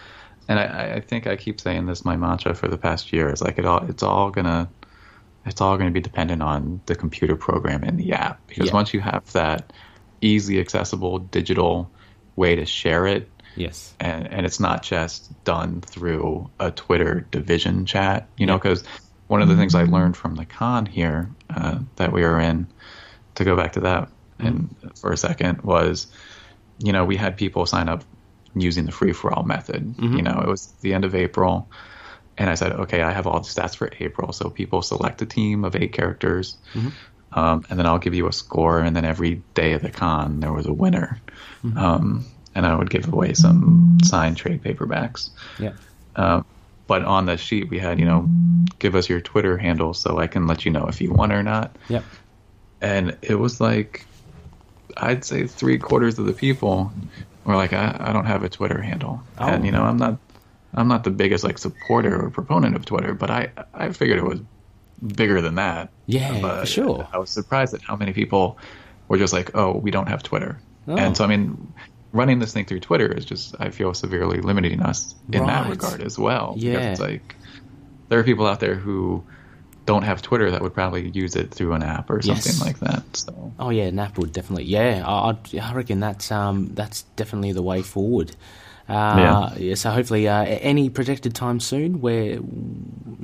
[0.48, 3.40] and I, I think I keep saying this my mantra for the past year is
[3.42, 4.68] like it all it's all gonna
[5.44, 8.74] it's all gonna be dependent on the computer program in the app because Yeah.
[8.74, 9.72] once you have that
[10.20, 11.92] easy accessible digital
[12.34, 17.86] way to share it yes, and and it's not just done through a Twitter division
[17.86, 18.74] chat, you know, Yeah.
[19.28, 22.66] One of the things I learned from the con here uh, that we were in,
[23.36, 24.08] to go back to that
[24.38, 26.06] and for a second was,
[26.78, 28.04] you know, we had people sign up
[28.54, 29.94] using the free for all method.
[30.16, 31.68] You know, it was the end of April.
[32.38, 34.32] And I said, okay, I have all the stats for April.
[34.32, 36.56] So people select a team of eight characters,
[37.32, 38.80] um, and then I'll give you a score.
[38.80, 41.18] And then every day of the con, there was a winner.
[41.76, 45.30] Um, and I would give away some signed trade paperbacks.
[45.58, 45.72] yeah,
[46.14, 46.44] Um,
[46.86, 48.28] but on the sheet, we had, you know,
[48.78, 51.42] give us your Twitter handle so I can let you know if you won or
[51.42, 51.74] not.
[51.88, 52.04] yep,
[52.80, 54.06] And it was like,
[54.96, 56.92] I'd say three quarters of the people
[57.44, 59.20] were like, I, I don't have a Twitter handle.
[59.38, 59.46] Oh.
[59.46, 60.18] And, you know, I'm not.
[60.74, 64.24] I'm not the biggest like supporter or proponent of Twitter, but I I figured it
[64.24, 64.40] was
[65.14, 65.88] bigger than that.
[66.06, 67.08] Yeah, but sure.
[67.14, 68.58] I was surprised at how many people
[69.08, 70.96] were just like, "Oh, we don't have Twitter," Oh.
[70.96, 71.72] and so I mean,
[72.16, 76.00] running this thing through Twitter is just I feel severely limiting us in that regard
[76.02, 76.54] as well.
[76.56, 76.72] Yeah.
[76.72, 77.36] because it's like
[78.08, 79.22] there are people out there who
[79.84, 82.60] don't have Twitter that would probably use it through an app or something Yes.
[82.60, 83.02] like that.
[83.16, 84.64] So Oh yeah, an app would definitely.
[84.64, 88.34] Yeah, I, I'd- reckon that's um that's definitely the way forward.
[88.88, 89.74] Uh, yeah.
[89.74, 92.38] So hopefully, uh, any projected time soon where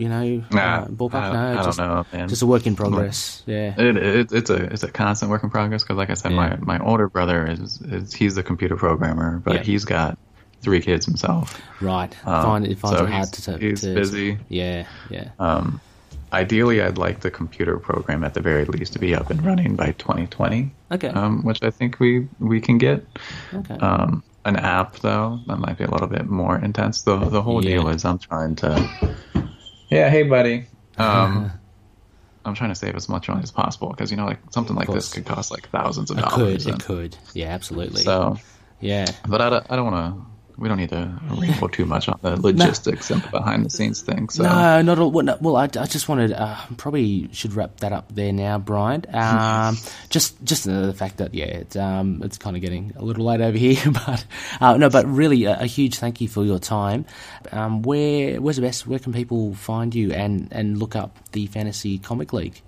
[0.03, 1.15] you know Nah, uh, ballpark.
[1.15, 2.27] I- no, I don't just, know.
[2.27, 3.43] Just a work in progress.
[3.47, 3.75] Yeah.
[3.81, 6.59] It, it it's a it's a constant work in progress because, like I said, Yeah.
[6.65, 9.62] my my older brother is, is he's a computer programmer, but Yeah.
[9.62, 10.19] he's got
[10.61, 11.61] three kids himself.
[11.81, 12.12] Right.
[12.27, 13.59] Um, Find it finds so it hard he's- to.
[13.59, 14.38] he's to busy.
[14.49, 14.87] Yeah.
[15.11, 15.29] Yeah.
[15.38, 15.81] Um,
[16.33, 19.77] ideally, I'd like the computer program at the very least to be up and running
[19.77, 20.71] by 2020.
[20.93, 21.09] Okay.
[21.09, 23.05] Um, which I think we we can get.
[23.55, 23.75] okay.
[23.77, 27.03] Um, an app though that might be a little bit more intense.
[27.03, 27.77] The the whole Yeah.
[27.77, 28.71] deal is I'm trying to.
[29.92, 30.11] Yeah.
[30.11, 30.66] Hey, buddy.
[30.98, 31.52] Um.
[32.44, 34.88] I'm trying to save as much money as possible because you know, like something like
[34.88, 36.64] this could cost like thousands of it dollars.
[36.64, 36.74] could.
[36.74, 37.16] It could.
[37.35, 37.50] Yeah.
[37.50, 38.02] Absolutely.
[38.02, 38.37] So,
[38.81, 39.07] yeah.
[39.28, 42.19] but I don't, I don't want to we don't need to ramble too much on
[42.23, 44.29] the logistics and the behind the scenes thing.
[44.29, 45.11] So No, not all.
[45.11, 48.59] Well, no, well I, I just wanted uh, probably should wrap that up there now,
[48.59, 49.05] Brian.
[49.23, 49.79] Um,
[50.11, 53.41] just just the fact that yeah, it's um, it's kind of getting a little late
[53.41, 54.25] over here, but
[54.61, 57.05] uh, no, but really a, a huge thank you for your time.
[57.51, 58.87] Um, where where's the best?
[58.87, 62.62] Where can people find you and and look up the Fantasy Comic League?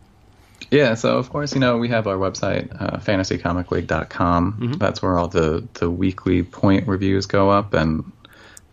[0.70, 4.52] Yeah, so of course, you know, we have our website, uh, fantasycomicleague.com.
[4.52, 4.72] Mm-hmm.
[4.72, 8.10] That's where all the, the weekly point reviews go up, and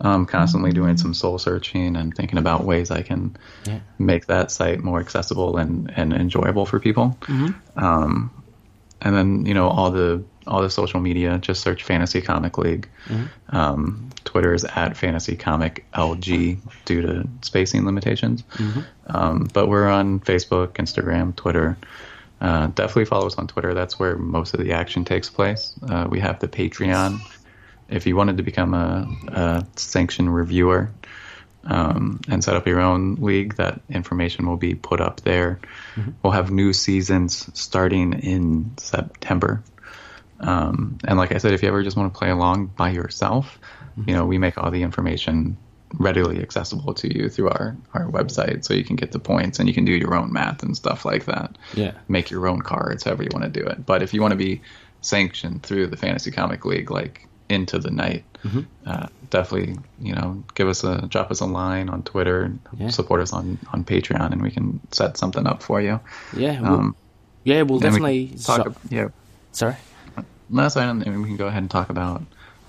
[0.00, 3.80] I'm constantly doing some soul searching and thinking about ways I can Yeah.
[3.98, 7.16] make that site more accessible and, and enjoyable for people.
[7.22, 7.78] Mm-hmm.
[7.84, 8.30] Um,
[9.00, 12.88] and then, you know, all the all the social media, just search Fantasy Comic League.
[13.06, 13.56] Mm-hmm.
[13.56, 18.42] Um, Twitter is at Fantasy Comic LG due to spacing limitations.
[18.54, 18.80] Mm-hmm.
[19.06, 21.76] Um, but we're on Facebook, Instagram, Twitter.
[22.40, 23.72] Uh, definitely follow us on Twitter.
[23.72, 25.74] That's where most of the action takes place.
[25.88, 27.20] Uh, we have the Patreon.
[27.88, 30.90] If you wanted to become a, a sanctioned reviewer
[31.64, 35.60] um, and set up your own league, that information will be put up there.
[36.22, 39.62] We'll have new seasons starting in September.
[40.42, 43.58] Um, and like I said, if you ever just want to play along by yourself,
[44.06, 45.56] you know, we make all the information
[45.98, 49.68] readily accessible to you through our, our website so you can get the points and
[49.68, 51.56] you can do your own math and stuff like that.
[51.74, 51.92] Yeah.
[52.08, 53.84] Make your own cards, however you want to do it.
[53.84, 54.62] But if you want to be
[55.02, 58.24] sanctioned through the Fantasy Comic League, like into the night,
[58.86, 62.88] uh, definitely, you know, give us a drop us a line on Twitter, Yeah.
[62.88, 66.00] support us on, on Patreon, and we can set something up for you.
[66.36, 66.96] Yeah, we'll, Um,
[67.44, 68.26] yeah, we'll and we definitely.
[68.42, 68.64] talk.
[68.66, 69.08] so- yeah,
[69.52, 69.76] sorry.
[70.52, 72.22] Last item, and we can go ahead and talk about,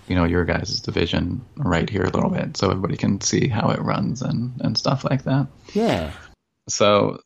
[0.07, 3.69] you know, your guys' division right here a little bit, so everybody can see how
[3.69, 5.47] it runs and and stuff like that.
[5.73, 6.11] Yeah.
[6.69, 7.19] So,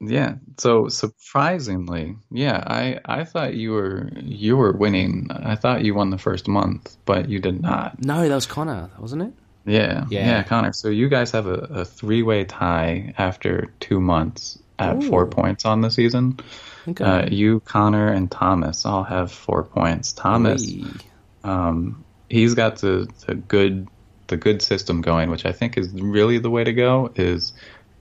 [0.00, 0.36] yeah.
[0.56, 5.28] So surprisingly, yeah, I I thought you were you were winning.
[5.30, 8.02] I thought you won the first month, but you did not.
[8.02, 9.32] No, that was Connor, wasn't it?
[9.66, 10.26] Yeah, Yeah.
[10.26, 10.72] yeah, Connor.
[10.72, 15.64] So you guys have a, a three way tie after two months at four points
[15.66, 16.38] on the season.
[16.88, 17.04] Okay.
[17.04, 20.12] Uh, you, Connor, and Thomas all have four points.
[20.12, 20.72] Thomas,
[21.44, 23.88] um, he's got the, the good
[24.28, 27.12] the good system going, which I think is really the way to go.
[27.14, 27.52] Is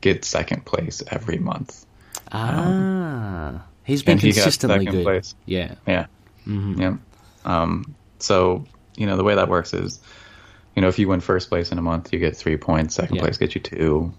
[0.01, 1.85] get second place every month.
[2.31, 5.03] Ah, he's been he consistently second good.
[5.03, 5.35] place.
[5.45, 5.75] Yeah.
[5.85, 6.07] Yeah.
[6.45, 6.81] Mm-hmm.
[6.81, 6.97] Yeah.
[7.45, 9.99] Um, so, you know, the way that works is,
[10.75, 12.95] you know, if you win first place in a month, you get three points.
[12.95, 13.21] Second Yeah.
[13.23, 14.13] place gets you two.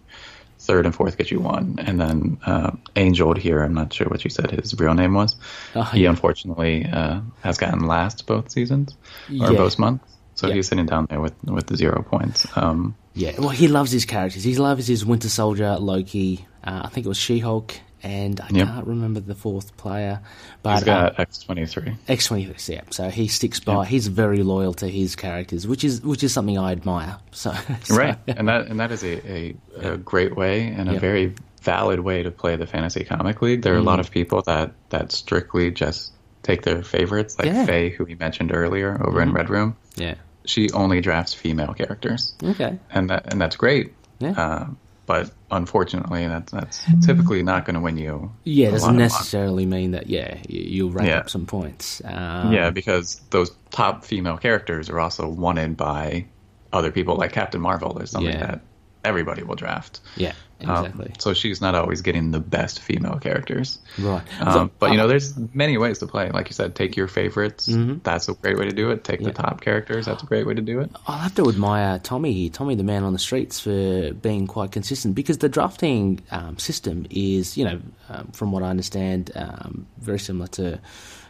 [0.68, 1.76] Third and fourth get you one.
[1.86, 5.34] And then uh, Angel here, I'm not sure what you said his real name was.
[5.74, 6.10] Oh, he yeah.
[6.10, 8.94] unfortunately uh, has gotten last both seasons
[9.30, 9.58] or Yeah.
[9.64, 10.04] both months.
[10.34, 10.54] So Yeah.
[10.56, 12.46] he's sitting down there with with zero points.
[12.54, 14.44] Um, Yeah, well, he loves his characters.
[14.44, 16.46] He loves his Winter Soldier, Loki.
[16.62, 18.66] Uh, I think it was She Hulk, and I Yep.
[18.68, 20.20] can't remember the fourth player.
[20.22, 21.96] he's But uh, got X23.
[22.08, 22.82] X twenty six, yeah.
[22.90, 23.86] So he sticks by.
[23.86, 27.18] He's very loyal to his characters, which is which is something I admire.
[27.32, 27.52] So,
[27.84, 29.54] so- right and that and that is a, a,
[29.92, 30.98] a great way and a Yeah.
[31.00, 33.86] very valid way to play the fantasy comic league there are a Mm.
[33.86, 36.12] lot of people that that strictly just
[36.44, 37.54] take their favorites like Yeah.
[37.56, 37.66] Mm-hmm.
[37.66, 40.14] faye who we mentioned earlier over in red room Yeah.
[40.46, 42.78] she only drafts female characters Okay.
[42.92, 44.30] and that and that's great Yeah.
[44.36, 44.66] uh,
[45.08, 49.92] but unfortunately that's that's typically not going to win you Yeah, it doesn't necessarily mean
[49.92, 50.06] that.
[50.08, 51.18] Yeah, you, you'll rack Yeah.
[51.20, 52.00] up some points.
[52.04, 56.26] Um, yeah, because those top female characters are also wanted by
[56.72, 58.46] other people, like Captain Marvel is something Yeah.
[58.46, 58.60] that
[59.02, 60.00] everybody will draft.
[60.16, 60.34] Yeah.
[60.66, 61.12] Um, Exactly.
[61.18, 63.78] so she's not always getting the best female characters.
[63.98, 64.22] right.
[64.40, 66.30] Um, So, but you know, uh, there's many ways to play.
[66.30, 67.68] Like you said, take your favorites.
[68.02, 69.04] That's a great way to do it.
[69.04, 69.28] Take Yeah.
[69.28, 70.06] the top characters.
[70.06, 70.90] That's a great way to do it.
[71.06, 74.72] I'll have to admire Tommy here, Tommy the man on the streets, for being quite
[74.72, 79.86] consistent because the drafting um, system is, you know, um, from what I understand, um,
[80.00, 80.80] very similar to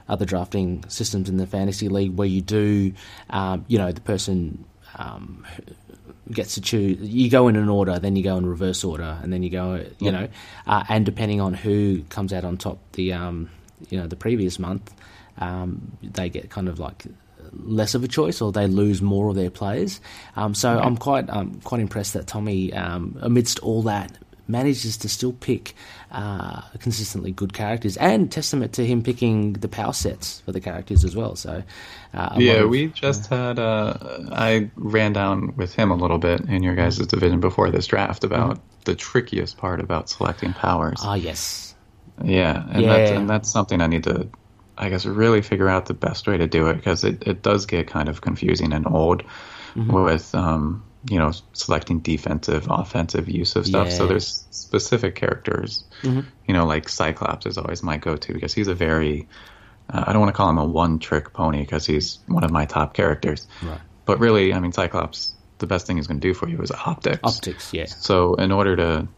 [0.09, 2.95] other drafting systems in the fantasy league where you do,
[3.29, 4.65] um, you know, the person
[4.97, 5.45] um,
[6.33, 6.99] gets to choose.
[7.01, 9.85] You go in an order, then you go in reverse order, and then you go,
[9.99, 10.29] you know,
[10.67, 13.51] uh, and depending on who comes out on top the, um,
[13.91, 14.93] you know, the previous month,
[15.39, 17.05] um, they get kind of like
[17.53, 20.01] less of a choice, or they lose more of their players.
[20.37, 24.13] Um, so I'm quite um, quite impressed that Tommy, um, amidst all that,
[24.49, 25.75] manages to still pick
[26.11, 31.05] uh, consistently good characters, and testament to him picking the power sets for the characters
[31.05, 31.37] as well.
[31.37, 31.63] So
[32.15, 33.59] uh, Yeah, of- we just had.
[33.59, 33.95] Uh,
[34.33, 38.25] I ran down with him a little bit in your guys' division before this draft
[38.25, 41.01] about the trickiest part about selecting powers.
[41.03, 41.75] ah yes,
[42.25, 44.29] Yeah, and that's and that's something I need to,
[44.79, 47.67] I guess, really figure out the best way to do it because it, it does
[47.67, 49.23] get kind of confusing and old
[49.77, 49.93] Mm-hmm.
[49.93, 53.91] with um, you know selecting defensive, offensive use of stuff.
[53.91, 56.29] So there's specific characters, Mm-hmm.
[56.47, 59.27] you know, like Cyclops is always my go-to because he's a very,
[59.93, 62.67] uh, I don't want to call him a one-trick pony because he's one of my
[62.67, 63.81] top characters, right.
[64.05, 66.71] but really, I mean, Cyclops, the best thing he's going to do for you is
[66.71, 67.21] optics.
[67.25, 67.87] Optics, yeah.
[67.87, 69.09] So in order to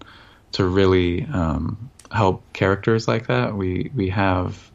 [0.53, 4.71] to really um, help characters like that, we we have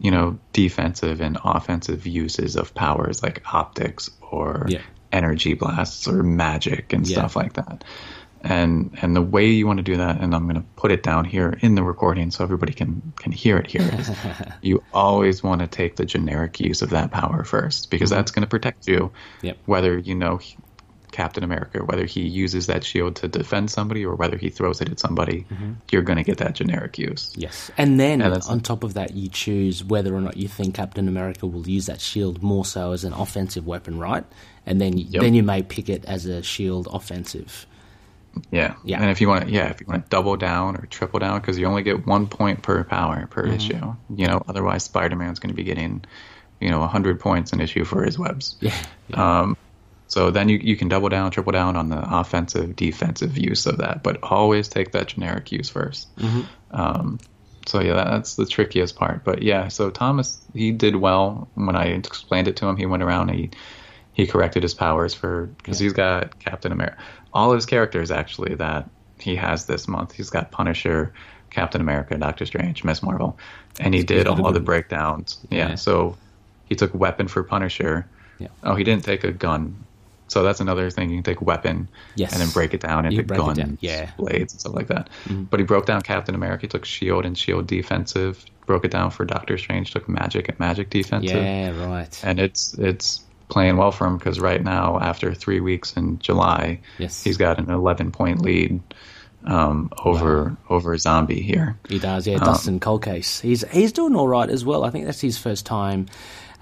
[0.00, 4.82] you know defensive and offensive uses of powers like optics or Yeah.
[5.12, 7.18] Energy blasts or magic and Yeah.
[7.18, 7.84] stuff like that.
[8.44, 11.04] And and the way you want to do that, and I'm going to put it
[11.04, 13.88] down here in the recording so everybody can can hear it here.
[13.96, 14.10] is
[14.62, 18.42] you always want to take the generic use of that power first because that's going
[18.42, 18.98] to protect you.
[19.38, 19.46] Mm-hmm.
[19.46, 19.58] Yep.
[19.66, 20.40] Whether you know
[21.12, 24.88] Captain America, whether he uses that shield to defend somebody or whether he throws it
[24.90, 25.72] at somebody, Mm-hmm.
[25.92, 27.32] you're going to get that generic use.
[27.36, 30.74] Yes, and then that's- on top of that, you choose whether or not you think
[30.74, 34.24] Captain America will use that shield more so as an offensive weapon, right?
[34.66, 35.22] And then you, Yep.
[35.22, 37.66] then you may pick it as a shield offensive.
[38.50, 38.74] Yeah.
[38.84, 39.00] Yeah.
[39.00, 41.40] And if you want to, yeah, if you want to double down or triple down,
[41.40, 43.52] because you only get one point per power per Mm-hmm.
[43.54, 43.94] issue.
[44.16, 46.04] You know, otherwise Spider Man's going to be getting,
[46.60, 48.56] you know, 100 points an issue for his webs.
[48.60, 48.74] Yeah,
[49.14, 49.56] Um,
[50.06, 53.78] so then you, you can double down, triple down on the offensive, defensive use of
[53.78, 56.06] that, but always take that generic use 1st
[56.70, 57.18] Um,
[57.66, 59.24] so yeah, that, that's the trickiest part.
[59.24, 62.76] But yeah, so Thomas he did well when I explained it to him.
[62.76, 63.50] He went around and he
[64.12, 66.96] he corrected his powers for because he's got Captain America,
[67.32, 68.88] all of his characters actually that
[69.18, 70.12] he has this month.
[70.12, 71.12] He's got Punisher,
[71.50, 73.38] Captain America, Doctor Strange, Miss Marvel,
[73.80, 75.38] and he did all the breakdowns.
[75.50, 75.70] Yeah.
[75.70, 75.74] Yeah.
[75.76, 76.16] so
[76.66, 78.06] he took weapon for Punisher.
[78.38, 78.48] Yeah.
[78.62, 79.84] Oh, he didn't take a gun.
[80.28, 81.10] So that's another thing.
[81.10, 82.32] You can take weapon Yes.
[82.32, 84.10] and then break it down into can break it guns, down, yeah.
[84.16, 85.10] blades, and stuff like that.
[85.26, 85.42] Mm-hmm.
[85.44, 86.62] But he broke down Captain America.
[86.62, 88.42] He took Shield and Shield defensive.
[88.64, 89.90] Broke it down for Doctor Strange.
[89.90, 91.36] Took Magic and Magic defensive.
[91.36, 92.18] yeah, right.
[92.24, 93.20] And it's it's
[93.52, 97.22] playing well for him because right now, after three weeks in July, Yes.
[97.22, 98.80] he's got an 11 point lead
[99.44, 101.76] um, over over Zombie here.
[101.88, 102.36] He does, yeah.
[102.36, 103.40] Um, Dustin Colcase.
[103.40, 104.84] He's he's doing all right as well.
[104.84, 106.06] I think that's his first time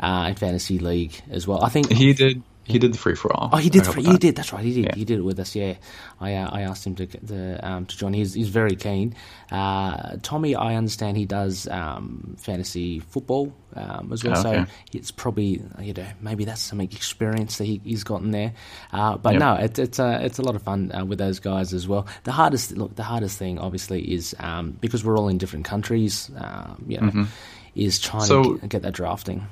[0.00, 1.62] uh, in fantasy league as well.
[1.62, 3.50] I think He did he did the free for all.
[3.52, 3.84] Oh, he did.
[3.86, 4.36] Hope He did.
[4.36, 4.64] That's right.
[4.64, 4.84] He did.
[4.86, 4.94] Yeah.
[4.94, 5.54] He did it with us.
[5.54, 5.74] Yeah,
[6.20, 8.12] I uh, I asked him to to, um, to join.
[8.14, 9.14] He's he's very keen.
[9.50, 14.36] Uh, Tommy, I understand he does um, fantasy football um, as well.
[14.36, 14.66] So Okay.
[14.92, 18.52] it's probably you know maybe that's some experience that he, he's gotten there.
[18.92, 19.40] Uh, but Yep.
[19.40, 22.06] no, it, it's a it's a lot of fun uh, with those guys as well.
[22.24, 26.30] The hardest look, the hardest thing obviously is um, because we're all in different countries.
[26.36, 27.26] Um, you know,
[27.74, 28.44] is trying Mm-hmm.
[28.44, 29.46] So- to get, get that drafting.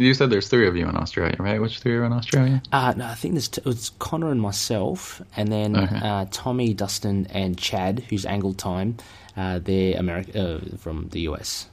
[0.00, 1.60] You said there's three of you in Australia, right?
[1.60, 2.62] Which three are in Australia?
[2.72, 5.96] Uh, no, I think there's t- it's Connor and myself, and then Okay.
[6.02, 8.96] uh, Tommy, Dustin, and Chad, who's Angled Time.
[9.36, 11.68] Uh, they're America uh, from the US.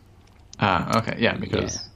[0.60, 1.87] Ah, okay, yeah, because.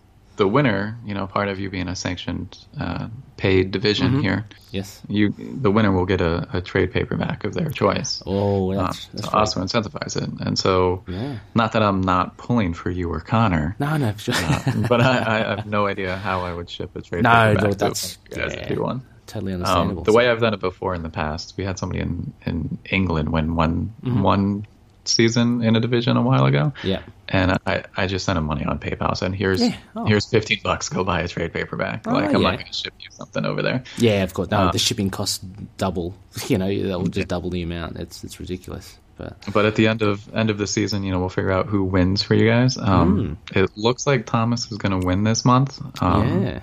[0.42, 4.22] The winner, you know, part of you being a sanctioned, uh, paid division Mm-hmm.
[4.28, 5.02] here, Yes.
[5.08, 8.24] you the winner will get a, a trade paperback of their choice.
[8.26, 9.40] Oh, um, that's, that's to right.
[9.42, 10.30] also incentivize it.
[10.46, 11.38] And so, Yeah.
[11.54, 14.34] not that I'm not pulling for you or Connor, No, no, sure.
[14.90, 17.72] but I, I have no idea how I would ship a trade No, paperback no,
[17.72, 18.68] to that's- you guys yeah.
[18.74, 19.02] do one.
[19.28, 20.04] totally Um, understandable.
[20.10, 23.30] the way I've done it before in the past, we had somebody in, in England
[23.32, 24.24] win one Mm-hmm.
[24.34, 24.66] one
[25.04, 26.74] season in a division a while ago.
[26.84, 27.02] yeah,
[27.34, 29.16] And I, I just sent him money on PayPal.
[29.16, 30.06] Said here's Yeah, oh.
[30.06, 30.90] here's fifteen bucks.
[30.90, 32.06] Go buy a trade paperback.
[32.06, 32.52] Oh, like I'm yeah.
[32.52, 33.84] not going to ship you something over there.
[33.98, 34.52] yeah, of course.
[34.52, 35.40] No, Uh, the shipping costs
[35.78, 36.14] double.
[36.48, 37.98] You know, that will just double the amount.
[37.98, 38.98] It's it's ridiculous.
[39.18, 41.68] But But at the end of end of the season, you know, we'll figure out
[41.68, 42.78] who wins for you guys.
[42.78, 45.80] Um, It looks like Thomas is going to win this month.
[46.02, 46.60] Um, yeah,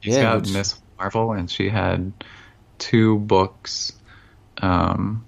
[0.00, 2.12] He's Yeah, got which- Miss Marvel, and she had
[2.78, 3.92] two books
[4.60, 5.24] um,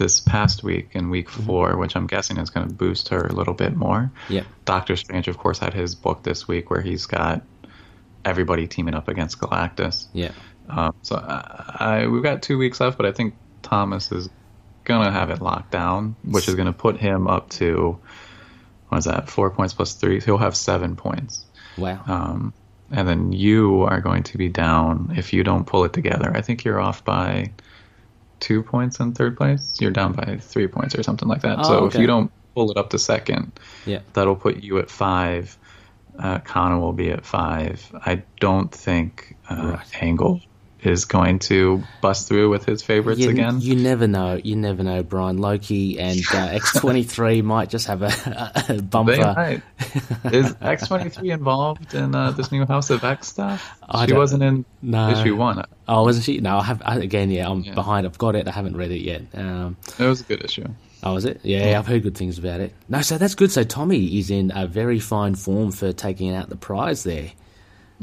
[0.00, 1.46] this past week in week Mm-hmm.
[1.46, 4.10] four, which I'm guessing is going to boost her a little bit more.
[4.28, 7.42] yeah, Doctor Strange, of course, had his book this week where he's got
[8.24, 10.08] everybody teaming up against Galactus.
[10.12, 10.32] yeah.
[10.68, 14.28] Um, so I, I, we've got two weeks left, but I think Thomas is
[14.84, 17.98] gonna have it locked down, which is gonna put him up to
[18.88, 19.28] what is that?
[19.28, 20.20] Four points plus three.
[20.20, 21.44] So he'll have seven points.
[21.76, 22.02] Wow.
[22.06, 22.54] Um,
[22.92, 26.30] and then you are going to be down if you don't pull it together.
[26.34, 27.50] I think you're off by
[28.40, 29.76] two points in third place.
[29.80, 31.58] You're down by three points or something like that.
[31.60, 33.52] Oh, so if you don't pull it up to second,
[33.86, 34.00] yeah.
[34.12, 35.56] that'll put you at five.
[36.18, 37.90] Uh, Connor will be at five.
[37.94, 40.02] I don't think uh, Right.
[40.02, 40.40] Angle
[40.82, 43.60] is going to bust through with his favorites You, again.
[43.60, 44.40] you never know.
[44.42, 45.38] You never know, Brian.
[45.38, 49.62] Loki and uh, X23 might just have a, a bumper.
[50.32, 53.78] Is X twenty three involved in uh, this new House of X stuff?
[53.88, 55.10] I she wasn't in No.
[55.10, 55.64] issue one.
[55.88, 56.38] Oh, wasn't she?
[56.38, 56.82] No, I have.
[56.84, 57.74] I, again, yeah, I'm Yeah.
[57.74, 58.06] behind.
[58.06, 58.46] I've got it.
[58.48, 59.22] I haven't read it yet.
[59.34, 60.66] Um, It was a good issue.
[61.02, 61.40] oh, is it?
[61.42, 62.72] Yeah, I've heard good things about it.
[62.88, 63.50] No, so that's good.
[63.50, 67.32] So Tommy is in a very fine form for taking out the prize there.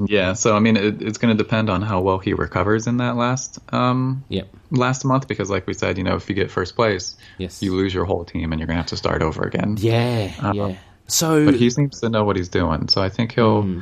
[0.05, 2.97] Yeah, so I mean, it, it's going to depend on how well he recovers in
[2.97, 4.47] that last um, Yep.
[4.71, 7.61] last month, because like we said, you know, if you get first place, Yes.
[7.63, 9.75] you lose your whole team, and you're going to have to start over again.
[9.79, 10.31] Yeah.
[10.41, 10.75] Uh, yeah.
[11.07, 11.45] So.
[11.45, 13.63] But he seems to know what he's doing, so I think he'll.
[13.63, 13.79] Hmm.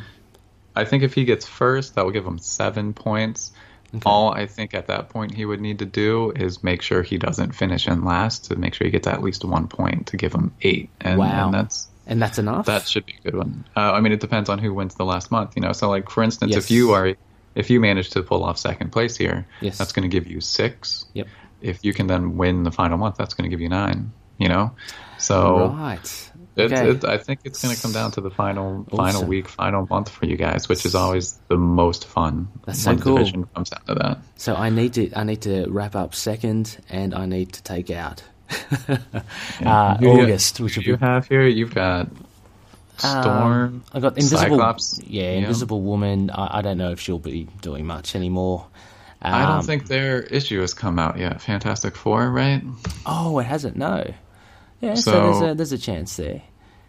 [0.77, 3.51] I think if he gets first, that will give him seven points.
[4.05, 7.17] All I think at that point he would need to do is make sure he
[7.17, 10.33] doesn't finish in last to make sure he gets at least one point to give
[10.33, 10.89] him eight.
[10.99, 11.45] And, Wow.
[11.45, 12.65] and that's And that's enough.
[12.67, 13.65] that should be a good one.
[13.75, 15.71] Uh, I mean, it depends on who wins the last month, you know.
[15.71, 16.65] So, like for instance, Yes.
[16.65, 17.15] if you are
[17.55, 19.77] if you manage to pull off second place here, Yes.
[19.77, 21.05] that's going to give you six.
[21.13, 21.27] Yep.
[21.61, 24.11] If you can then win the final month, that's going to give you nine.
[24.37, 24.75] You know,
[25.17, 26.31] so right.
[26.57, 26.89] Okay.
[26.89, 30.09] it, I think it's going to come down to the final final week, final month
[30.09, 32.49] for you guys, which is always the most fun.
[32.65, 33.17] That's so cool.
[33.17, 34.17] Division comes down to that.
[34.35, 37.89] So I need to I need to wrap up second, and I need to take
[37.91, 38.23] out
[39.65, 41.45] uh, You- August, which you be have here.
[41.47, 42.07] You've got
[42.97, 43.23] Storm.
[43.23, 44.39] Um, I got Invisible.
[44.39, 45.01] Cyclops.
[45.05, 46.29] Yeah, Invisible Woman.
[46.29, 48.67] I, I don't know if she'll be doing much anymore.
[49.21, 51.41] Um, I don't think their issue has come out yet.
[51.41, 52.61] Fantastic Four, right?
[53.05, 53.75] Oh, it hasn't.
[53.75, 54.13] No.
[54.81, 56.41] Yeah, so, So- there's a there's a chance there.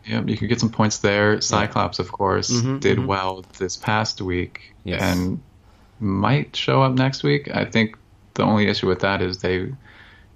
[0.07, 1.41] Yep, you could get some points there.
[1.41, 2.49] Cyclops, of course,
[2.79, 5.03] did well this past week Mm-hmm, Yes.
[5.03, 5.41] and
[5.99, 7.51] might show up next week.
[7.53, 7.97] I think
[8.35, 9.73] the only issue with that is they,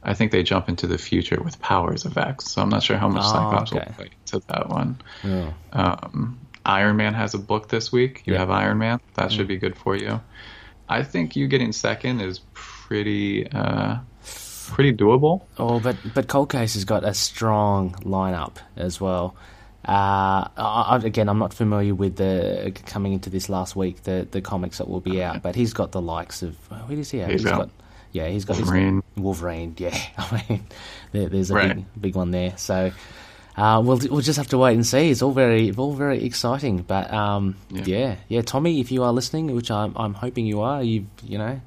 [0.03, 2.47] I think they jump into the future with Powers of X.
[2.53, 3.85] So I'm not sure how much Oh, Cyclops okay.
[3.87, 5.01] will play into that one.
[5.23, 5.53] Yeah.
[5.73, 8.23] Um, Iron Man has a book this week.
[8.25, 8.41] You Yeah.
[8.41, 9.01] have Iron Man.
[9.15, 9.33] That Mm.
[9.37, 10.21] should be good for you.
[10.89, 13.99] I think you getting second is pretty, uh,
[14.69, 15.43] pretty doable.
[15.59, 19.35] Oh, but but Cold Case has got a strong lineup as well.
[19.87, 24.27] Uh, I, I- again, I'm not familiar with the coming into this last week the
[24.31, 26.57] the comics that will be out, but he's got the likes of
[26.89, 27.31] who does he have?
[27.31, 27.71] He's got
[28.13, 29.03] yeah, he's got he's got Wolverine.
[29.17, 29.75] Wolverine.
[29.79, 30.67] Yeah, I mean,
[31.13, 31.77] there, there's a Right.
[31.77, 32.55] big big one there.
[32.57, 32.93] So.
[33.57, 35.11] Uh, we'll we'll just have to wait and see.
[35.11, 37.83] It's all very all very exciting, but um, yeah.
[37.85, 38.17] Yeah.
[38.29, 41.61] yeah, Tommy, if you are listening, which I'm I'm hoping you are, you you know,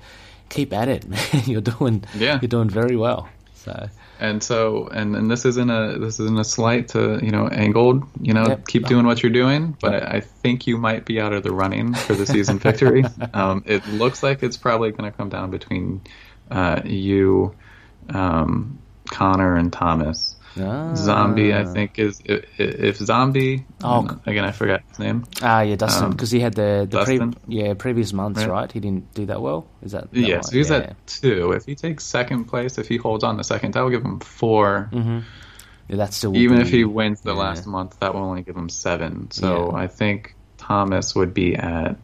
[0.50, 1.06] keep at it.
[1.46, 2.40] You're doing Yeah.
[2.42, 3.28] you're doing very well.
[3.56, 3.90] So
[4.20, 8.04] And so, and, and this isn't a this isn't a slight to you know angled.
[8.22, 8.68] You know, Yep.
[8.68, 9.78] keep doing what you're doing.
[9.80, 13.04] But I think you might be out of the running for the season victory.
[13.34, 16.02] Um, it looks like it's probably going to come down between
[16.54, 17.54] uh, you,
[18.10, 18.78] um,
[19.10, 20.36] Connor, and Thomas.
[20.56, 20.94] Ah.
[20.94, 23.66] Zombie, I think, is if, if Zombie.
[23.84, 24.08] Oh.
[24.28, 25.26] again, I forgot his name.
[25.42, 28.50] Ah, yeah, Dustin, Um, because he had the the pre- yeah previous months, right.
[28.50, 28.72] Right.
[28.72, 29.66] He didn't do that well.
[29.82, 30.76] Is that, that Yeah, so he's yeah.
[30.78, 31.54] at two.
[31.54, 34.20] If he takes second place, if he holds on to second, that will give him
[34.20, 35.22] 4 Yeah,
[35.98, 37.40] that still even be- if he wins the yeah.
[37.40, 39.32] last month, that will only give him seven.
[39.32, 39.78] So Yeah.
[39.84, 41.96] I think Thomas would be at.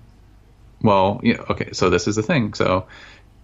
[0.81, 1.69] Well, yeah, okay.
[1.73, 2.53] So this is the thing.
[2.55, 2.87] So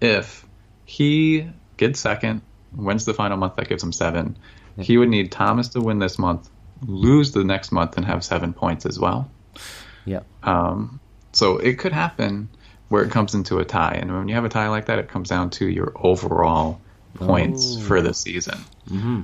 [0.02, 0.45] if
[0.86, 2.42] he gets second,
[2.76, 4.38] wins the final month, that gives him seven.
[4.78, 6.50] He would need Thomas to win this month,
[6.86, 9.30] lose the next month, and have seven points as well.
[10.06, 10.26] Yep.
[10.44, 11.00] Um,
[11.32, 12.50] so it could happen
[12.90, 15.08] where it comes into a tie, and when you have a tie like that, it
[15.10, 16.80] comes down to your overall
[17.16, 17.82] points Oh.
[17.82, 18.60] for the season.
[18.90, 19.22] Mm-hmm.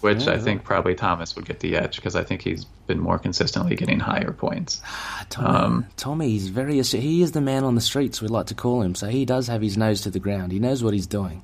[0.00, 3.18] Which I think probably Thomas would get the edge because I think he's been more
[3.18, 4.80] consistently getting higher points.
[4.84, 8.22] Ah, Tommy, Tommy, he's very he is the man on the streets.
[8.22, 8.94] We like to call him.
[8.94, 10.52] So he does have his nose to the ground.
[10.52, 11.42] He knows what he's doing.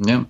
[0.00, 0.26] Yep.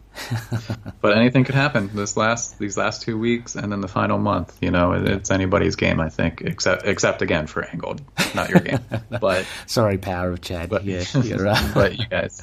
[1.00, 4.56] but anything could happen this last these last two weeks, and then the final month.
[4.60, 8.00] You know, it, it's anybody's game, I think, except except again for Angled,
[8.34, 8.80] not your game.
[9.20, 10.68] but Sorry, power of Chad.
[10.70, 11.70] But- yeah, you're right.
[11.74, 12.42] but you guys,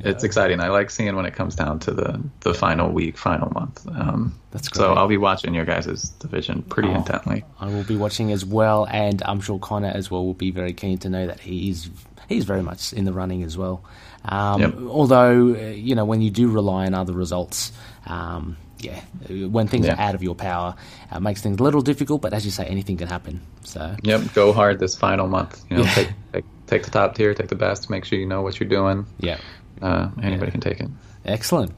[0.00, 0.60] it's exciting.
[0.60, 3.86] I like seeing when it comes down to the the final week, final month.
[3.88, 4.92] Um, That's So.
[4.94, 6.94] I'll be watching your guys' division pretty Oh.
[6.96, 7.44] intently.
[7.60, 10.72] I will be watching as well, and I'm sure Connor as well will be very
[10.72, 11.88] keen to know that he is
[12.28, 13.82] he's very much in the running as well.
[14.28, 14.74] Um, Yep.
[14.88, 17.72] Although uh, you know when you do rely on other results,
[18.06, 19.94] um, yeah, when things Yeah.
[19.94, 20.74] are out of your power,
[21.10, 22.22] uh, makes things a little difficult.
[22.22, 23.40] But as you say, anything can happen.
[23.64, 25.60] So Yep, go hard this final month.
[25.70, 25.94] You know, Yeah.
[25.94, 27.88] take, take take the top tier, take the best.
[27.90, 29.06] Make sure you know what you're doing.
[29.20, 29.38] yeah,
[29.82, 30.88] Uh, anybody can take it.
[31.24, 31.72] excellent.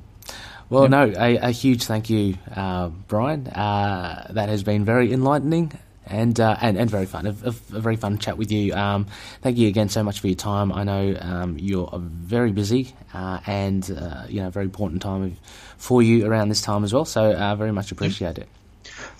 [0.69, 3.49] Well, no, a, a huge thank you, uh, Brian.
[3.49, 5.73] Uh, that has been very enlightening
[6.07, 7.27] and uh, and, and very fun.
[7.27, 8.75] A, a, a very fun chat with you.
[8.75, 9.07] Um,
[9.43, 10.73] thank you again so much for your time.
[10.73, 15.37] I know um, you're very busy uh, and uh, you know a very important time
[15.77, 17.05] for you around this time as well.
[17.05, 18.49] So uh, very much appreciate it.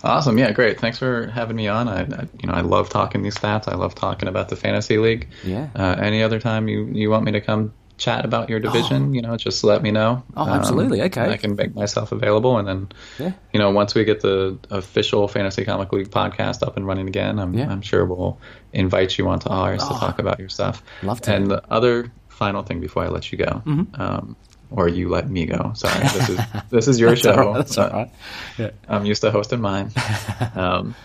[0.03, 0.37] Awesome.
[0.37, 0.79] Yeah, great.
[0.79, 1.87] Thanks for having me on.
[1.87, 3.67] I, I you know I love talking these stats.
[3.67, 5.27] I love talking about the fantasy league.
[5.43, 5.69] Yeah.
[5.75, 9.21] Uh, any other time you you want me to come chat about your division, you
[9.21, 10.23] know, just let me know.
[10.35, 11.01] Oh, absolutely.
[11.03, 11.29] Okay.
[11.33, 12.89] I can make myself available, and then
[13.19, 13.31] Yeah.
[13.53, 17.37] you know once we get the official fantasy comic league podcast up and running again,
[17.39, 17.69] I'm Yeah.
[17.71, 18.39] I'm sure we'll
[18.73, 19.93] invite you onto ours Oh.
[19.93, 20.81] to talk about your stuff.
[21.03, 21.33] Love to.
[21.35, 23.61] And the other final thing before I let you go.
[23.65, 24.01] Mm-hmm.
[24.01, 24.35] Um,
[24.71, 25.73] or you let me go.
[25.75, 26.39] Sorry, this is
[26.71, 27.35] this is your show.
[27.35, 27.53] right.
[27.57, 28.11] That's all Uh, right.
[28.57, 28.69] Yeah.
[28.89, 29.91] I'm used to hosting mine.
[30.55, 30.95] um,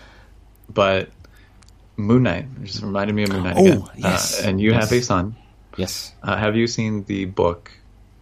[0.73, 1.09] but
[1.95, 3.83] Moon Knight just reminded me of Moon Knight Oh, again.
[3.97, 4.43] yes.
[4.43, 4.89] Uh, and you Yes.
[4.89, 5.35] have a son.
[5.77, 6.13] Yes.
[6.23, 7.71] Uh, have you seen the book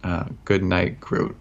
[0.04, 1.36] uh, Good Night Groot?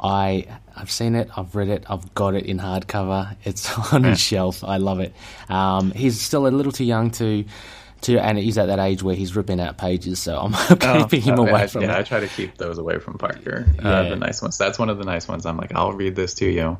[0.00, 3.36] I I've seen it, I've read it, I've got it in hardcover.
[3.44, 4.64] It's on his shelf.
[4.64, 5.14] I love it.
[5.48, 7.44] Um, he's still a little too young to
[8.02, 11.38] to, and he's at that age where he's ripping out pages, so I'm keeping him
[11.38, 11.98] Oh, away I, from yeah.
[11.98, 13.66] I try to keep those away from Parker.
[13.76, 13.86] Yeah.
[13.88, 14.56] Uh, the nice ones.
[14.56, 15.44] That's one of the nice ones.
[15.44, 16.78] I'm like, I'll read this to you,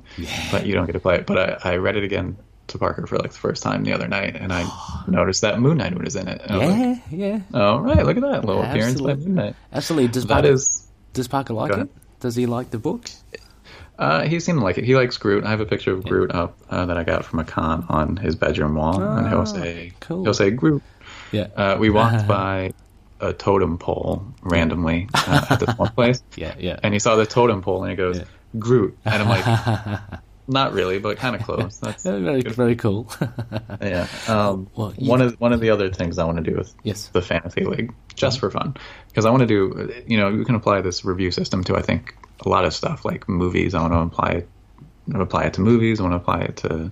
[0.50, 1.26] but you don't get to play it.
[1.26, 2.38] But I, I read it again
[2.70, 4.64] to Parker for like the first time the other night, and I
[5.08, 6.40] noticed that Moon Knight was in it.
[6.42, 9.54] Was like, yeah, yeah, oh right, look at that little appearance by Moon Knight.
[9.72, 10.08] absolutely.
[10.08, 10.86] Does That Parker, is.
[11.12, 11.88] does Parker like it?
[12.20, 13.08] Does he like the book?
[13.98, 14.84] Uh, he seemed like it.
[14.84, 15.44] He likes Groot.
[15.44, 18.16] I have a picture of Groot up uh, that I got from a con on
[18.16, 20.24] his bedroom wall, and he'll say, Ah, cool.
[20.24, 20.82] he'll say Groot.
[21.32, 22.72] Yeah, Uh, we walked by
[23.20, 26.80] a totem pole randomly uh, at this one place, yeah, yeah.
[26.82, 28.24] and he saw the totem pole, and he goes, Yeah.
[28.58, 30.00] Groot, and I'm like,
[30.50, 31.78] not really, but kind of close.
[31.82, 33.10] That's very, very cool.
[33.80, 34.06] yeah.
[34.28, 37.08] Um, Well, one of one of the other things I want to do with Yes.
[37.08, 38.74] the fantasy league, just for fun,
[39.08, 39.92] because I want to do.
[40.06, 43.04] You know, you can apply this review system to I think a lot of stuff
[43.04, 43.74] like movies.
[43.74, 44.48] I want to apply it,
[45.12, 46.00] to apply it to movies.
[46.00, 46.90] I want to apply it to,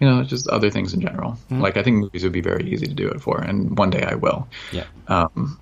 [0.00, 1.32] you know, just other things in general.
[1.32, 1.60] Mm-hmm.
[1.60, 4.02] Like I think movies would be very easy to do it for, and one day
[4.02, 4.48] I will.
[4.72, 4.84] yeah.
[5.08, 5.60] Um,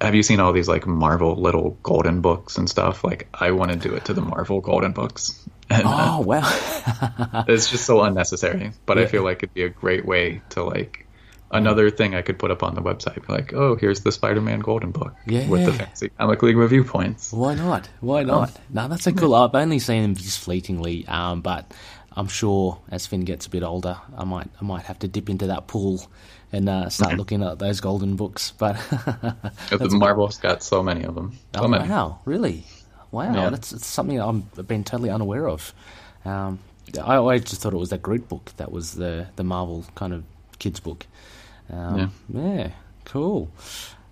[0.00, 3.04] have you seen all these like Marvel little golden books and stuff?
[3.04, 5.46] Like I want to do it to the Marvel golden books.
[5.70, 8.72] And, Oh well, it's just so unnecessary.
[8.86, 11.06] But I feel like it'd be a great way to like
[11.52, 13.26] another thing I could put up on the website.
[13.26, 17.32] Be like, oh, here's the Spider-Man Golden Book with the Fantasy Comic League review points.
[17.32, 17.88] Why not?
[18.00, 18.52] Why not?
[18.70, 19.34] no, that's a cool.
[19.34, 21.72] I've only seen him just fleetingly, um, but
[22.12, 25.28] I'm sure as Finn gets a bit older, I might I might have to dip
[25.28, 26.10] into that pool
[26.52, 28.52] and uh, start looking at those golden books.
[28.56, 28.74] But
[29.70, 31.38] the Marvel's got so many of them.
[31.54, 31.88] So oh, many.
[31.88, 32.64] wow, really?
[33.12, 33.50] Wow, Yeah.
[33.50, 35.72] that's, that's something I've been totally unaware of.
[36.24, 36.58] Um,
[37.02, 40.12] I always just thought it was that Groot book that was the the Marvel kind
[40.12, 40.24] of
[40.58, 41.06] kids book.
[41.72, 42.70] Um, yeah.
[43.04, 43.48] cool.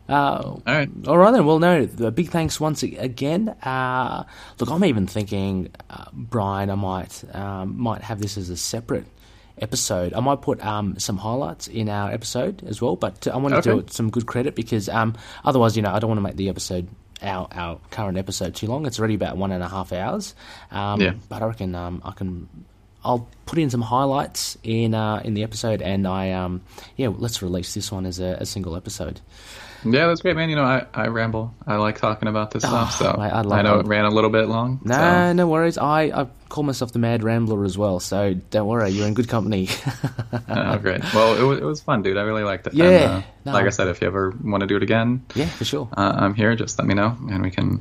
[0.09, 0.89] Uh, All right.
[1.07, 1.45] all right then.
[1.45, 1.87] Well, no.
[1.87, 3.51] Big thanks once again.
[3.63, 4.25] Uh,
[4.59, 9.05] look, I'm even thinking, uh, Brian, I might um, might have this as a separate
[9.59, 10.15] episode.
[10.15, 12.97] I might put um, some highlights in our episode as well.
[12.97, 15.99] But I want to do it some good credit because um, otherwise, you know, I
[15.99, 16.89] don't want to make the episode.
[17.23, 18.87] Our, our current episode too long.
[18.87, 20.35] It's already about one and a half hours.
[20.71, 21.15] Um, Yeah.
[21.29, 22.49] But I reckon um, I can
[23.05, 26.63] I'll put in some highlights in uh, in the episode, and I um
[26.97, 29.21] yeah, let's release this one as a, a single episode.
[29.85, 30.51] Yeah, that's great, man.
[30.51, 31.55] You know, I, I ramble.
[31.67, 32.97] I like talking about this stuff.
[32.97, 33.81] So mate, I love know it.
[33.81, 34.81] it ran a little bit long.
[34.85, 35.79] No, so- no worries.
[35.79, 39.29] I, I call myself the Mad Rambler as well, so don't worry, you're in good
[39.29, 39.69] company.
[40.51, 41.03] Oh, great.
[41.15, 42.17] Well, it was, it was fun, dude.
[42.17, 42.75] I really liked it.
[42.75, 43.53] Yeah, And, uh, no.
[43.53, 45.89] Like I said, if you ever want to do it again, yeah, for sure.
[45.97, 46.55] uh, I'm here.
[46.57, 47.81] Just let me know, and we can,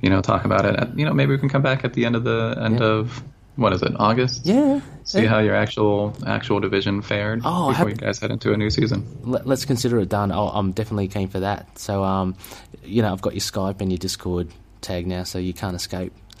[0.00, 0.96] you know, talk about it.
[0.96, 2.86] You know, maybe we can come back at the end of the end Yeah.
[2.86, 3.22] of
[3.56, 4.44] what is it, August?
[4.46, 4.80] Yeah.
[5.04, 5.28] See yeah.
[5.28, 9.06] how your actual actual division fared Oh, before you guys head into a new season.
[9.22, 10.32] Let, let's consider it done.
[10.32, 11.78] Oh, I'm definitely keen for that.
[11.78, 12.36] So, um,
[12.84, 14.48] you know, I've got your Skype and your Discord
[14.80, 16.12] tag now, so you can't escape.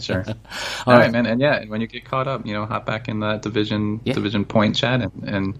[0.00, 0.24] sure.
[0.28, 0.34] All
[0.86, 0.98] All right.
[1.00, 1.26] right, man.
[1.26, 4.12] And yeah, when you get caught up, you know, hop back in that division Yeah.
[4.14, 5.58] division point chat and, and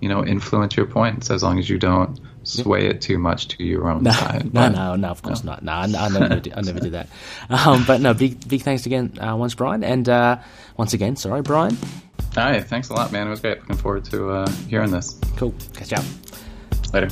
[0.00, 3.64] you know influence your points as long as you don't sway it too much to
[3.64, 4.44] your own No, side.
[4.44, 5.62] no, But- no, no, of course not.
[5.62, 7.08] No, I, I never, do, I never do that.
[7.50, 10.38] Um, but no, big, big thanks again, uh, once Brian, and uh,
[10.76, 11.76] once again, sorry, Brian.
[12.36, 13.26] All right, thanks a lot, man.
[13.26, 13.60] It was great.
[13.60, 15.54] Looking forward to uh, hearing this Cool.
[15.74, 16.04] Catch you up.
[16.92, 17.08] later.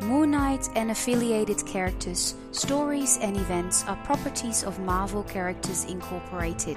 [0.00, 6.76] Moon Knight and affiliated characters, stories, and events are properties of Marvel Characters Incorporated.